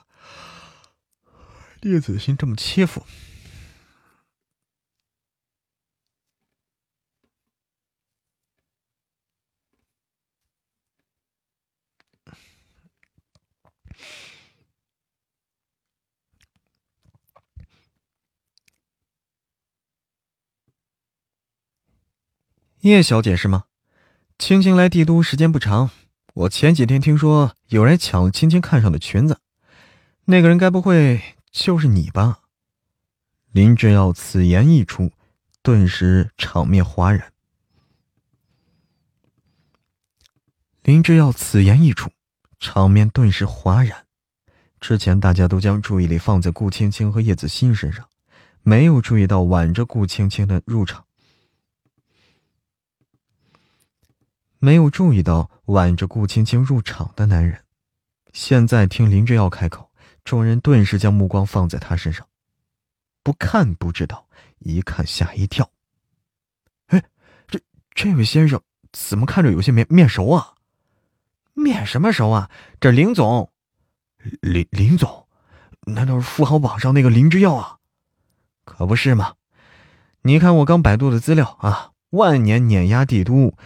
[1.82, 3.04] 叶子欣这么欺负。
[22.80, 23.66] 叶小姐是吗？
[24.40, 25.90] 青青来帝都时间不长，
[26.32, 29.38] 我前几天听说有人抢了青青看上的裙子，
[30.24, 31.20] 那个人该不会
[31.52, 32.38] 就是你吧？
[33.52, 35.12] 林志耀此言一出，
[35.62, 37.34] 顿时场面哗然。
[40.84, 42.10] 林志耀此言一出，
[42.58, 44.06] 场面顿时哗然。
[44.80, 48.08] 之前大家都将注意力放在顾青青和叶子欣身上，
[48.62, 51.04] 没有注意到挽着顾青青的入场。
[54.62, 57.64] 没有注意到挽着顾青青入场的男人，
[58.34, 59.90] 现在听林志耀开口，
[60.22, 62.26] 众人顿时将目光放在他身上。
[63.22, 64.28] 不看不知道，
[64.58, 65.70] 一看吓一跳。
[66.88, 67.02] 哎，
[67.48, 67.58] 这
[67.94, 68.60] 这位先生
[68.92, 70.52] 怎么看着有些面面熟啊？
[71.54, 72.50] 面什么熟啊？
[72.78, 73.50] 这林总，
[74.42, 75.26] 林林总，
[75.86, 77.78] 难道是富豪榜上那个林之耀啊？
[78.66, 79.36] 可不是嘛！
[80.20, 83.56] 你看我刚百度的资料啊，万年碾压帝都。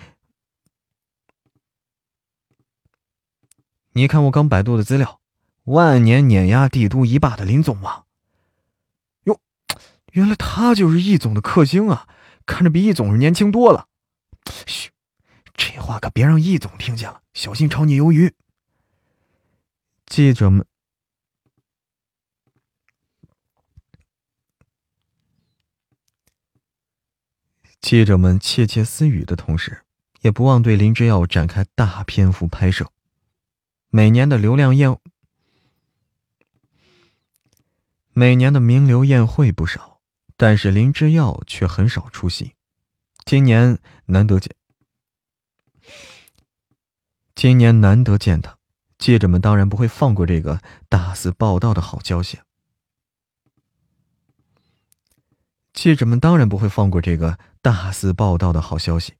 [3.96, 5.20] 你看我刚百度的资料，
[5.64, 8.04] 万年碾压帝都一霸的林总吗。
[9.22, 9.40] 哟，
[10.12, 12.08] 原来他就是易总的克星啊！
[12.44, 13.86] 看着比易总是年轻多了。
[14.66, 14.90] 嘘，
[15.54, 18.34] 这话可别让易总听见了，小心炒你鱿鱼。
[20.06, 20.66] 记者们，
[27.80, 29.84] 记者们窃窃私语的同时，
[30.22, 32.90] 也不忘对林之耀展开大篇幅拍摄。
[33.96, 34.98] 每年的流量宴，
[38.12, 40.00] 每年的名流宴会不少，
[40.36, 42.56] 但是林之耀却很少出席。
[43.24, 44.52] 今年难得见，
[47.36, 48.58] 今年难得见他，
[48.98, 52.40] 记者们当然不会放过这个大肆报道的好消息。
[55.72, 59.14] 记者们当然不会放过这个大肆报道的好消息。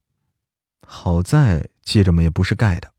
[0.85, 2.94] 好在记者们也不是盖的。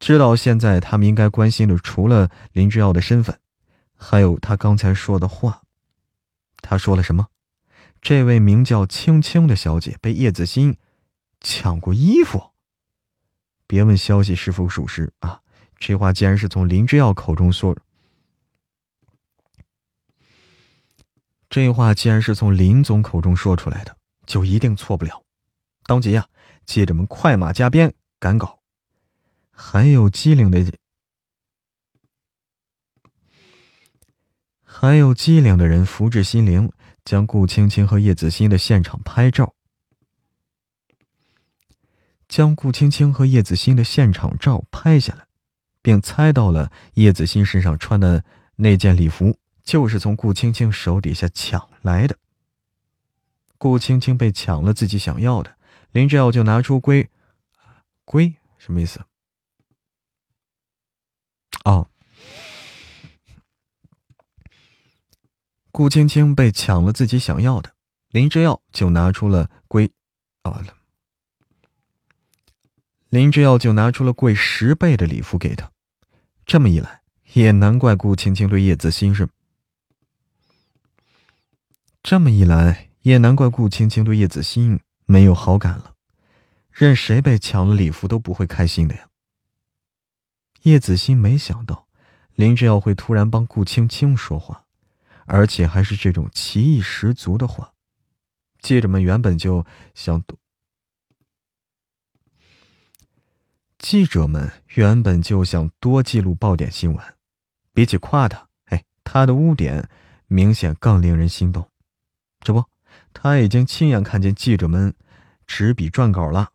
[0.00, 3.38] 知道现在他们应该关心的，除了林之耀的身份，
[3.94, 5.62] 还有他刚才说的话。
[6.62, 7.28] 他说了什么？
[8.00, 10.76] 这位名叫青青的小姐被叶子欣
[11.40, 12.50] 抢过衣服。
[13.66, 15.40] 别问消息是否属实啊！
[15.78, 17.76] 这话既然是从林之耀口中说，
[21.48, 25.22] 这话既然是从林总口中说出来的，就一定错不了。
[25.84, 26.26] 当即呀，
[26.64, 28.60] 记者们快马加鞭赶稿。
[29.58, 30.70] 还有机灵的，
[34.62, 36.70] 还有机灵的人福至心灵，
[37.06, 39.54] 将顾青青和叶子欣的现场拍照，
[42.28, 45.26] 将顾青青和叶子欣的现场照拍下来，
[45.80, 48.22] 并猜到了叶子欣身上穿的
[48.56, 52.16] 那件礼服就是从顾青青手底下抢来的。
[53.56, 55.56] 顾青青被抢了自己想要的，
[55.92, 57.08] 林志耀就拿出龟。
[58.04, 59.00] 龟什么意思？
[61.64, 61.90] 哦，
[65.76, 67.74] 顾青青被抢了自己想要的，
[68.08, 69.92] 林之耀就拿出了贵，
[70.42, 70.64] 哦，
[73.10, 75.70] 林之耀就拿出了贵十倍的礼服给他。
[76.46, 77.02] 这么一来，
[77.34, 79.28] 也难怪顾青青对叶子欣是。
[82.02, 85.92] 这么一来，也难怪顾青青对叶子欣没有好感了。
[86.70, 89.10] 任谁被抢了礼服都不会开心的呀。
[90.62, 91.86] 叶子欣没想到
[92.34, 94.64] 林之耀会突然帮顾青青说话，
[95.26, 97.72] 而且还是这种奇异十足的话。
[98.60, 100.36] 记者们原本就想多，
[103.78, 107.14] 记者们原本就想多记录爆点新闻，
[107.72, 109.88] 比起夸他，哎，他的污点
[110.26, 111.68] 明显更令人心动。
[112.40, 112.64] 这不，
[113.12, 114.92] 他已经亲眼看见记者们
[115.46, 116.50] 执笔撰稿了。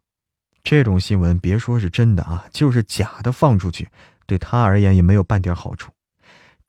[0.63, 3.89] 这种新闻别说是真的啊，就是假的放出去，
[4.25, 5.91] 对他而言也没有半点好处，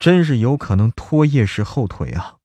[0.03, 2.39] 真是有可能拖叶氏后腿啊！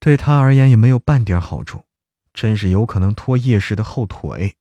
[0.00, 1.84] 对他而言也没有半点好处，
[2.34, 4.56] 真是有可能拖叶氏的后腿。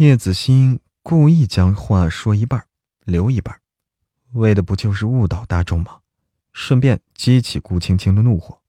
[0.00, 2.64] 叶子欣故意将话说一半，
[3.04, 3.60] 留一半，
[4.32, 5.98] 为的不就是误导大众吗？
[6.54, 8.62] 顺便激起顾青青的怒火，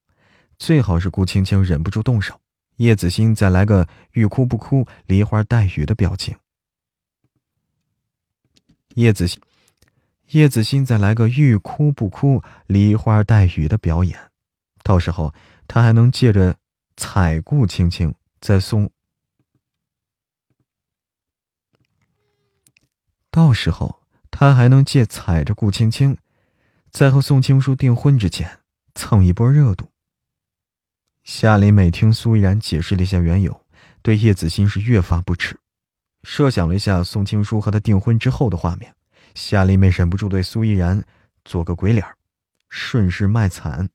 [0.59, 2.37] 最好是顾青青忍不住动手，
[2.75, 6.35] 叶子欣再来个欲哭不哭、梨花带雨的表情。
[8.95, 9.41] 叶子欣，
[10.31, 14.19] 叶子欣再来个欲哭不哭、梨花带雨的表演，
[14.83, 15.33] 到时候
[15.65, 16.57] 他还能借着
[16.97, 18.91] 踩顾青青再送。
[23.31, 26.17] 到时候，他还能借踩着顾青青，
[26.91, 28.59] 在和宋青书订婚之前
[28.93, 29.89] 蹭一波热度。
[31.23, 33.65] 夏林美听苏依然解释了一下缘由，
[34.01, 35.57] 对叶子欣是越发不耻。
[36.23, 38.93] 设想了一下宋青书和他订婚之后的画面，
[39.33, 41.01] 夏林美忍不住对苏依然
[41.45, 42.05] 做个鬼脸，
[42.69, 43.89] 顺势卖惨。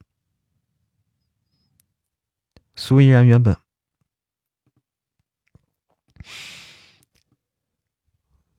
[2.75, 3.66] 苏依然原本。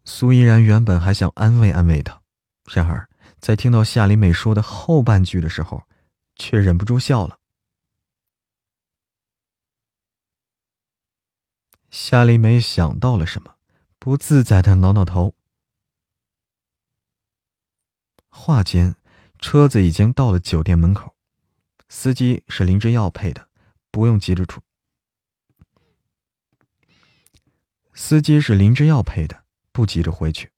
[0.09, 2.21] 苏依然原本还想安慰安慰他，
[2.63, 3.09] 然而
[3.41, 5.84] 在听到夏林美说的后半句的时候，
[6.38, 7.39] 却忍不住笑了。
[11.91, 13.57] 夏林美想到了什么，
[13.99, 15.35] 不自在的挠挠头。
[18.29, 18.95] 话间，
[19.39, 21.17] 车子已经到了酒店门口，
[21.89, 23.49] 司机是林之耀配的，
[23.91, 24.61] 不用急着出。
[27.93, 29.43] 司机是林之耀配的。
[29.77, 30.49] 不急着回去，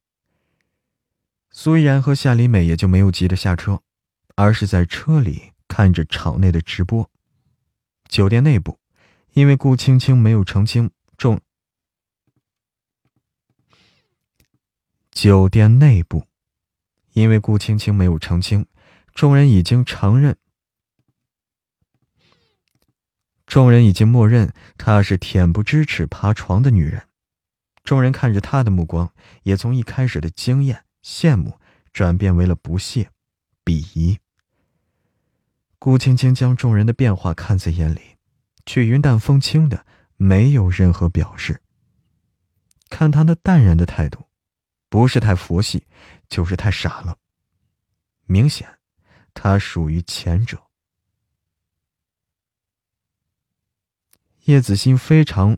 [1.51, 3.81] 苏依然和夏里美也就没有急着下车，
[4.35, 7.11] 而是在车里看着场内的直播。
[8.07, 8.79] 酒店内部，
[9.33, 11.41] 因为顾青青没有澄清，众
[15.11, 16.25] 酒店内部，
[17.11, 18.65] 因为顾青青没有澄清，
[19.13, 20.37] 众人已经承认，
[23.45, 27.09] 众人已经默认她是恬不知耻爬床的女人。
[27.89, 29.11] 众人看着他的目光，
[29.41, 31.59] 也从一开始的惊艳、羡慕，
[31.91, 33.09] 转变为了不屑、
[33.65, 34.19] 鄙夷。
[35.79, 38.17] 顾青青将众人的变化看在眼里，
[38.63, 39.87] 却云淡风轻的，
[40.17, 41.63] 没有任何表示。
[42.91, 44.27] 看他那淡然的态度，
[44.87, 45.87] 不是太佛系，
[46.27, 47.17] 就是太傻了。
[48.27, 48.77] 明显，
[49.33, 50.61] 他属于前者。
[54.43, 55.57] 叶子欣非常。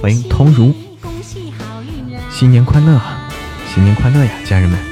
[0.00, 0.72] 欢迎桐如，
[2.30, 2.98] 新年快乐，
[3.66, 4.89] 新年快乐呀，家人们！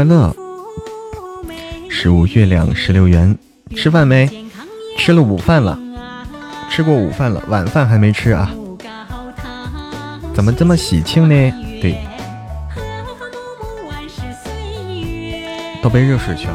[0.00, 0.34] 快乐！
[1.90, 3.36] 十五月亮十六圆，
[3.76, 4.26] 吃饭没？
[4.96, 5.78] 吃了午饭了，
[6.70, 8.50] 吃过午饭了，晚饭还没吃啊？
[10.32, 11.52] 怎么这么喜庆呢？
[11.82, 11.98] 对，
[15.82, 16.54] 倒杯热水去啊，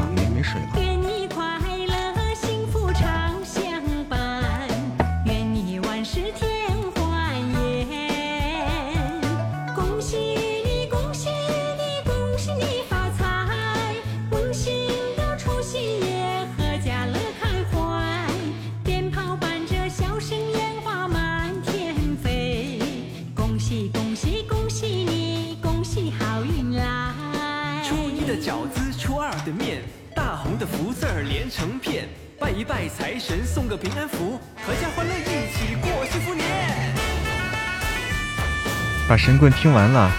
[39.35, 40.09] 神棍听完了，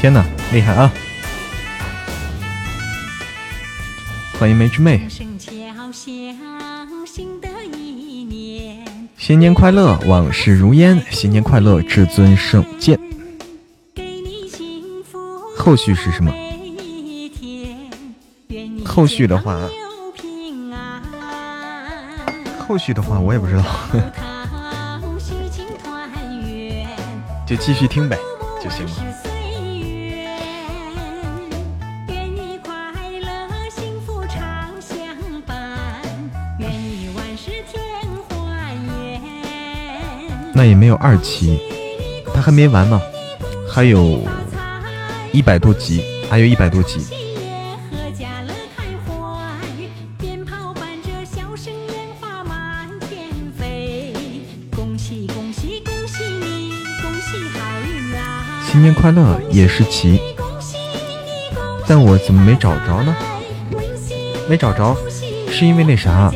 [0.00, 0.90] 天哪，厉害啊！
[4.38, 5.06] 欢迎梅之妹，
[9.18, 12.98] 新年快乐，往事如烟，新年快乐，至尊圣剑。
[15.54, 16.32] 后续是什么？
[18.86, 19.60] 后续的话，
[22.66, 23.62] 后续的话我也不知道。
[27.54, 28.18] 就继续听呗，
[28.60, 28.92] 就行了。
[40.52, 41.60] 那也没有二期，
[42.34, 43.00] 他还没完呢，
[43.70, 44.20] 还有
[45.30, 47.06] 一百多集，还有一百多集。
[58.84, 60.20] 年快乐也是奇，
[61.86, 63.16] 但我怎么没找着呢？
[64.46, 64.94] 没找着，
[65.50, 66.30] 是因为那啥？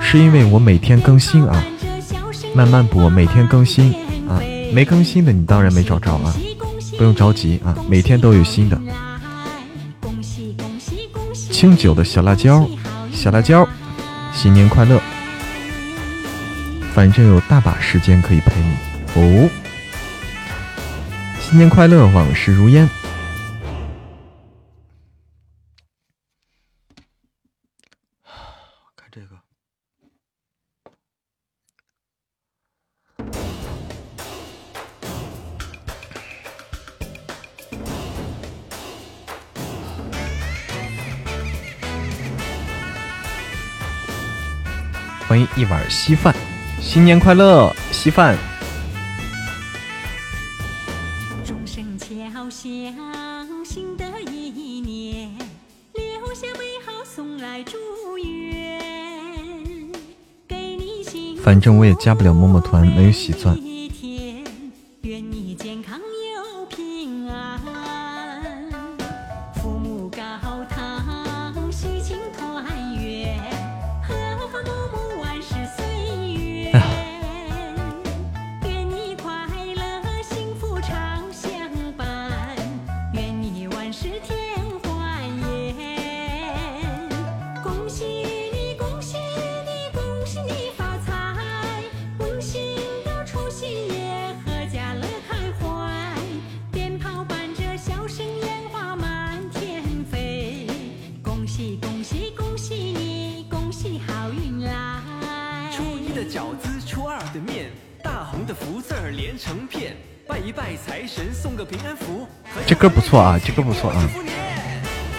[0.00, 1.64] 是因为我每天更新啊，
[2.54, 3.92] 慢慢播，每天更新
[4.28, 4.40] 啊。
[4.72, 6.32] 没更新的你当然没找着啊，
[6.96, 8.80] 不用着急啊，每天都有新的。
[11.50, 12.64] 清酒的小辣椒，
[13.12, 13.68] 小辣椒，
[14.32, 15.00] 新年快乐！
[16.94, 18.76] 反正有大把时间可以陪你
[19.14, 19.50] 哦。
[21.50, 22.88] 新年快乐，往事如烟。
[28.94, 29.36] 看这个，
[45.26, 46.32] 欢迎一碗稀饭，
[46.80, 48.38] 新年快乐，稀饭。
[61.50, 63.58] 反正我也加不了陌陌团，没有喜钻。
[113.10, 114.08] 错啊，这歌不错啊。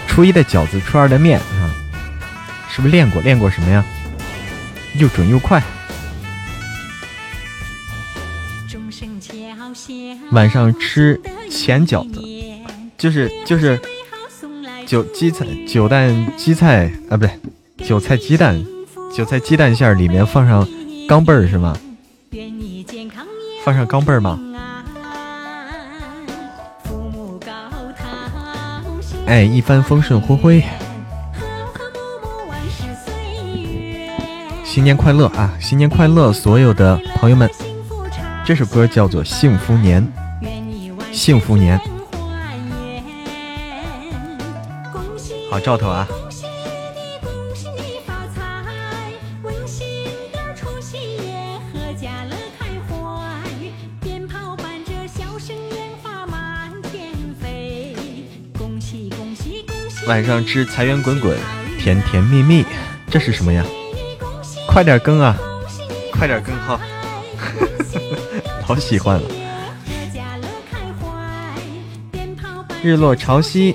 [0.08, 1.68] 初一的饺子，初二的面啊，
[2.70, 3.20] 是不是练过？
[3.20, 3.84] 练过什么呀？
[4.94, 5.62] 又准又快。
[10.30, 11.20] 晚上吃
[11.50, 12.22] 咸饺子，
[12.96, 13.78] 就是就是
[14.86, 17.30] 韭鸡菜韭蛋鸡菜啊，不对，
[17.86, 18.64] 韭菜鸡蛋，
[19.14, 20.66] 韭菜鸡蛋馅里面放上
[21.06, 21.76] 钢镚儿是吗？
[23.64, 24.38] 放上钢镚儿吗？
[29.32, 30.62] 哎，一帆风顺灰灰，
[34.62, 35.50] 新年快乐啊！
[35.58, 37.50] 新年快乐，所有的朋友们，
[38.44, 40.06] 这首歌叫做《幸福年》，
[41.14, 41.80] 幸福年。
[45.50, 46.06] 好兆头啊！
[60.06, 61.38] 晚上吃财源滚滚，
[61.78, 62.64] 甜甜蜜蜜，
[63.08, 63.64] 这是什么呀？
[64.66, 65.36] 快点更啊！
[66.10, 66.80] 快点更哈！
[68.66, 69.22] 好喜欢了。
[72.82, 73.74] 日落潮汐，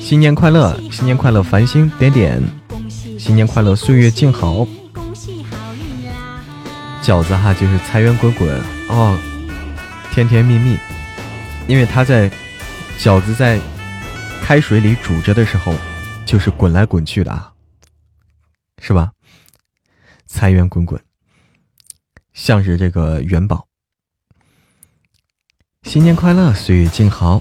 [0.00, 2.42] 新年快乐，新年快乐，繁星点点，
[3.18, 4.66] 新年快乐，岁月静好。
[7.02, 8.48] 饺子哈，就是财源滚滚
[8.88, 9.18] 哦，
[10.14, 10.78] 甜甜蜜蜜。
[11.68, 12.30] 因为它在
[12.98, 13.58] 饺子在
[14.42, 15.74] 开水里煮着的时候，
[16.26, 17.52] 就是滚来滚去的啊，
[18.80, 19.12] 是吧？
[20.26, 21.02] 财源滚滚，
[22.34, 23.66] 像是这个元宝。
[25.84, 27.40] 新年快乐，岁月静好。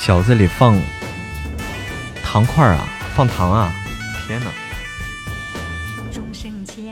[0.00, 0.78] 饺子里放
[2.22, 2.88] 糖块啊。
[3.14, 3.70] 放糖啊！
[4.26, 4.50] 天哪！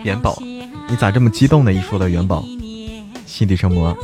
[0.05, 0.39] 元宝，
[0.89, 1.73] 你咋这么激动呢？
[1.73, 2.45] 一说到元宝，
[3.27, 3.97] 心底成魔。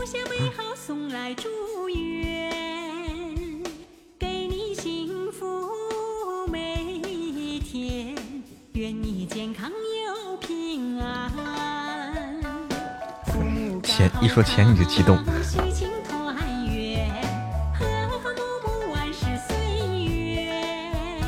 [13.83, 15.19] 钱，一说钱你就激动。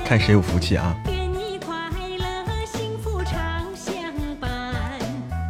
[0.08, 0.96] 看谁有福气啊！
[1.04, 1.76] 愿你快
[2.16, 3.94] 乐幸福常相
[4.40, 4.74] 伴，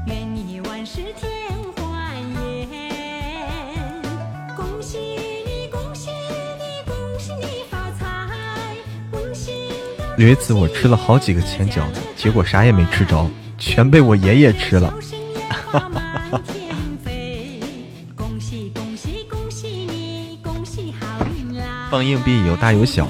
[0.06, 1.30] 愿你万事添
[1.76, 2.68] 欢颜。
[4.56, 8.04] 恭喜你，恭喜你，恭喜你发财
[10.16, 14.92] 有一次我吃了好几个钱饺子，结果啥也没吃着，全被我爷爷吃了。
[21.92, 23.08] 放硬币有大有小。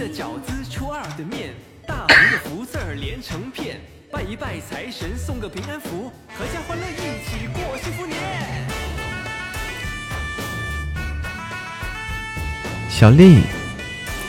[12.98, 13.44] 小丽，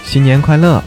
[0.04, 0.84] 新年快乐！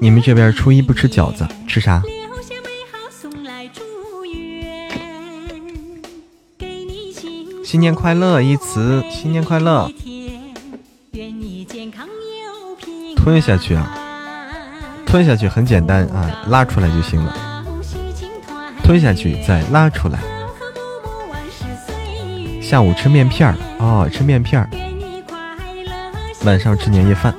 [0.00, 2.00] 你们这边初一不吃饺子，吃啥？
[7.64, 9.90] 新年快乐一词，新年快乐！
[13.16, 13.92] 吞下去啊，
[15.04, 17.64] 吞下去很简单啊，拉出来就行了。
[18.84, 20.37] 吞下去再拉出来。
[22.68, 24.68] 下午吃面片儿哦，吃面片儿。
[26.44, 27.34] 晚上吃年夜饭。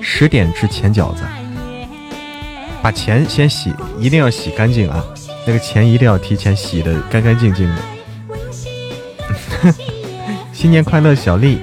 [0.00, 1.22] 十点吃钱饺子，
[2.80, 5.04] 把钱先洗，一定要洗干净啊！
[5.46, 7.76] 那个钱一定要提前洗的干干净净的。
[10.54, 11.60] 新年快乐，小丽。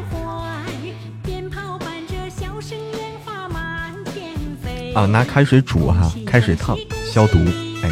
[4.93, 7.39] 啊，拿开水煮哈，开水烫，消毒。
[7.81, 7.89] 哎，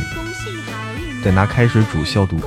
[1.23, 2.37] 得拿开水煮消毒。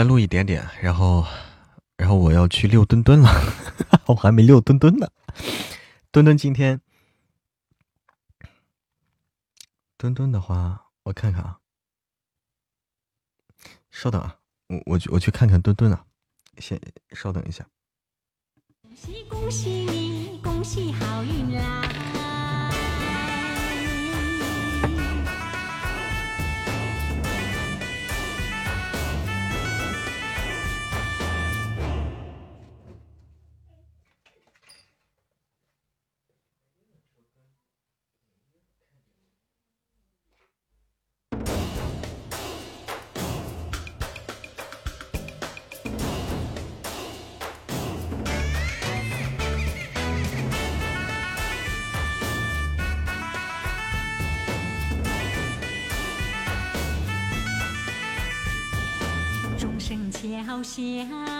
[0.00, 1.26] 再录一点点，然后，
[1.98, 3.28] 然后我要去遛墩墩了，
[4.08, 5.06] 我还没遛墩墩呢。
[6.10, 6.80] 墩墩今天，
[9.98, 11.58] 墩墩的话，我看看啊，
[13.90, 16.06] 稍等啊，我我去我去看看墩墩啊，
[16.56, 16.80] 先
[17.12, 17.66] 稍等一下。
[18.80, 22.09] 恭喜恭喜你，恭喜好运来！
[60.70, 61.39] 巧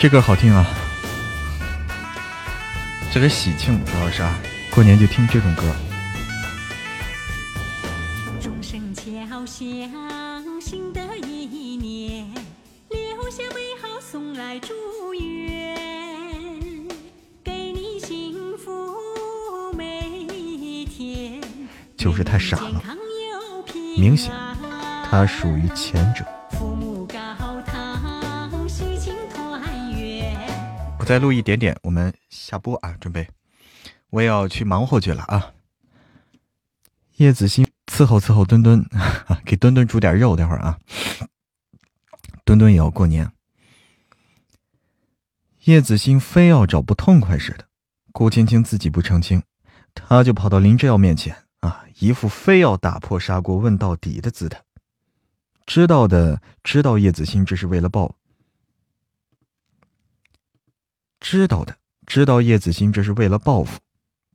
[0.00, 0.64] 这歌好听啊！
[3.12, 4.38] 这个喜庆主要是啊，
[4.70, 5.64] 过年就听这种歌。
[8.40, 12.32] 钟声敲响新的一年，
[12.90, 14.72] 留下美好送来祝
[15.14, 15.76] 愿，
[17.42, 21.42] 给你幸福每一天。
[21.96, 22.80] 就是太傻了
[23.96, 24.32] 明显
[25.10, 26.24] 它属于前者。
[31.08, 33.26] 再录一点点，我们下播啊，准备，
[34.10, 35.54] 我也要去忙活去了啊。
[37.16, 38.84] 叶子欣伺候伺候墩墩，
[39.42, 40.78] 给墩墩煮点肉，待会儿啊。
[42.44, 43.32] 墩墩也要过年。
[45.64, 47.66] 叶子欣非要找不痛快似的，
[48.12, 49.42] 顾青青自己不澄清，
[49.94, 54.62] 他就跑到林之耀面前啊，一副非要打破砂锅问到底的姿态。
[55.64, 58.14] 知道的知道叶子欣这是为了报
[61.20, 61.76] 知道的
[62.06, 63.78] 知道叶子欣这是为了报复，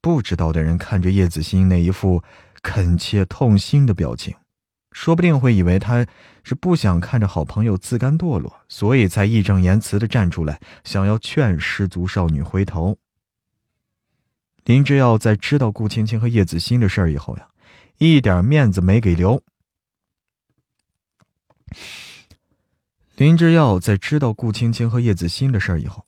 [0.02, 2.24] 不知道的人看着叶子欣那一副
[2.62, 4.36] 恳切痛心的表情，
[4.92, 6.06] 说不定会以为他
[6.44, 12.98] 是不想看着好朋友自甘堕落，所以才义正言辞的站出来，想要劝失足少女回头。
[14.66, 17.48] 林之耀在知道顾青青和叶子欣的事儿以后呀，
[17.98, 19.42] 一点面子没给留。
[23.16, 26.06] 林之耀在知道顾青青和叶子欣的事儿以后，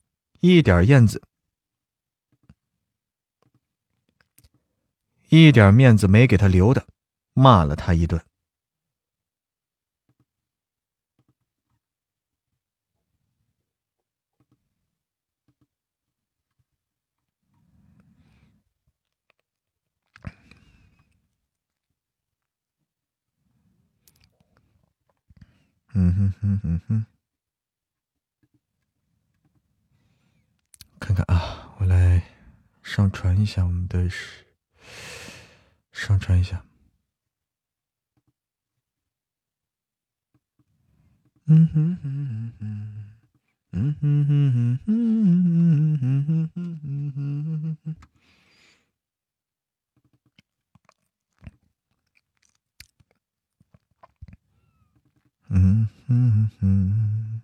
[0.47, 1.23] 一点面子，
[5.29, 6.85] 一点面子没给他留的，
[7.33, 8.23] 骂了他一顿。
[25.95, 27.05] 嗯哼哼哼哼，
[31.05, 32.19] 看看啊，我来
[32.81, 34.09] 上传一下我们的，
[35.91, 36.65] 上传一下。
[41.45, 43.05] 嗯哼哼哼哼，
[43.73, 44.89] 嗯哼哼哼哼
[46.01, 47.95] 哼哼哼哼哼。
[55.49, 57.41] 嗯哼哼。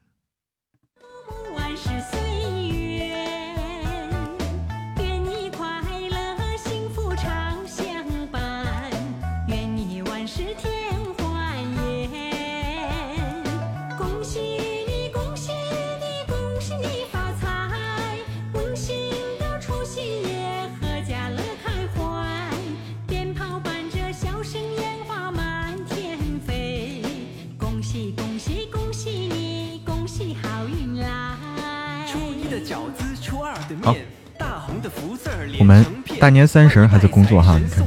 [35.61, 35.85] 我们
[36.19, 37.85] 大年三十儿还在工作哈你看。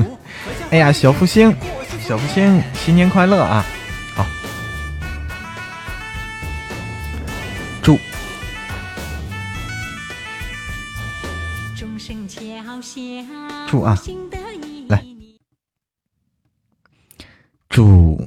[0.68, 1.50] 哎呀，小福星，
[1.98, 3.64] 小福星，新年快乐啊！
[4.14, 4.26] 好，
[7.80, 7.98] 祝。
[13.66, 13.98] 祝啊。
[14.88, 15.02] 来。
[17.70, 18.22] 祝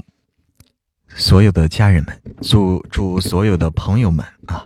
[1.09, 4.65] 所有的家人们，祝祝所有的朋友们啊，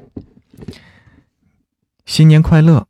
[2.05, 2.87] 新年快乐，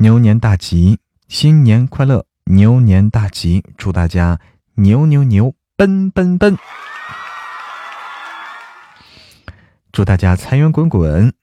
[0.00, 1.00] 牛年大吉！
[1.26, 3.64] 新年快乐，牛年大吉！
[3.76, 4.40] 祝大家
[4.74, 6.56] 牛牛牛，奔奔奔！
[9.90, 11.34] 祝大家财源滚滚，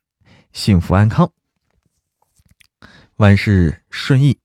[0.53, 1.34] 幸福安康，
[3.18, 4.40] 万事顺意。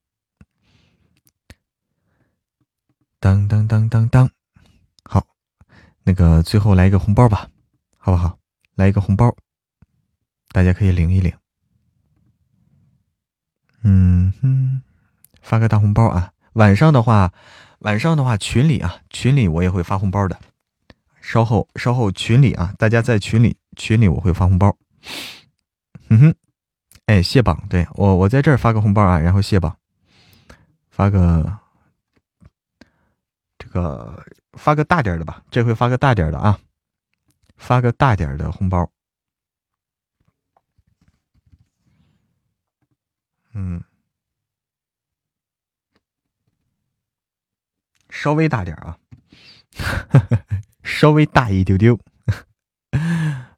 [3.20, 4.28] 当当当当当，
[5.04, 5.24] 好，
[6.02, 7.48] 那个最后来一个红包吧，
[7.96, 8.40] 好不好？
[8.74, 9.32] 来一个红包，
[10.48, 11.32] 大家可以领一领。
[13.82, 14.82] 嗯哼，
[15.40, 16.32] 发个大红包啊！
[16.54, 17.32] 晚上的话，
[17.78, 20.38] 晚上的话群里啊，群里我也会发红包的。
[21.20, 24.76] 稍后稍后群里啊，大家在群里群里我会发红包。
[26.08, 26.34] 嗯哼，
[27.06, 29.76] 哎，谢榜，对我我在这儿发个红包啊，然后谢榜，
[30.90, 31.58] 发个
[33.58, 34.24] 这个
[34.54, 36.58] 发个大点的吧，这回发个大点的啊，
[37.56, 38.90] 发个大点的红包。
[43.52, 43.82] 嗯，
[48.08, 48.98] 稍微大点儿啊，
[50.84, 51.98] 稍微大一丢丢。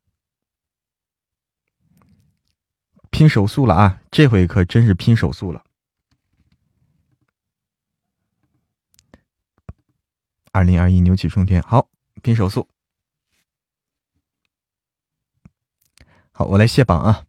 [3.10, 4.00] 拼手速了啊！
[4.10, 5.64] 这回可真是拼手速了。
[10.50, 11.90] 二零二一牛气冲天，好，
[12.22, 12.66] 拼手速。
[16.32, 17.26] 好，我来卸榜啊！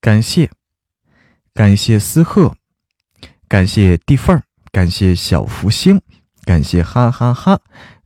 [0.00, 0.50] 感谢，
[1.52, 2.54] 感谢思鹤，
[3.46, 6.00] 感谢地缝儿，感谢小福星，
[6.44, 7.60] 感谢哈哈哈，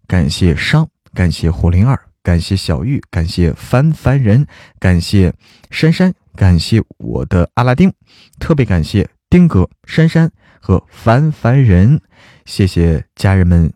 [0.08, 4.46] 感谢商，感谢火灵儿，感谢小玉，感谢凡凡人，
[4.80, 5.32] 感谢
[5.70, 7.92] 珊珊，感谢我的阿拉丁，
[8.40, 12.00] 特别感谢丁哥、珊珊和凡凡人，
[12.44, 13.72] 谢谢家人们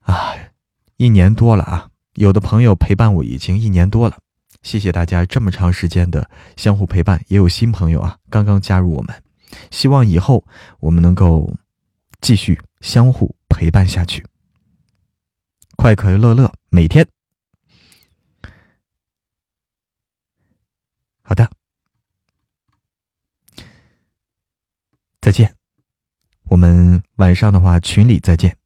[0.00, 0.32] 啊！
[0.96, 4.21] 一年多了啊，有的朋友陪伴我已经一年多了。
[4.62, 9.22] 谢谢大家这么长时间的相互陪伴，也有新朋友啊，刚刚加入我们，
[9.70, 10.44] 希望以后
[10.80, 11.52] 我们能够
[12.20, 14.24] 继续相互陪伴下去，
[15.76, 17.06] 快快乐乐每天。
[21.22, 21.50] 好的，
[25.20, 25.54] 再见，
[26.44, 28.61] 我们晚上的话群里再见。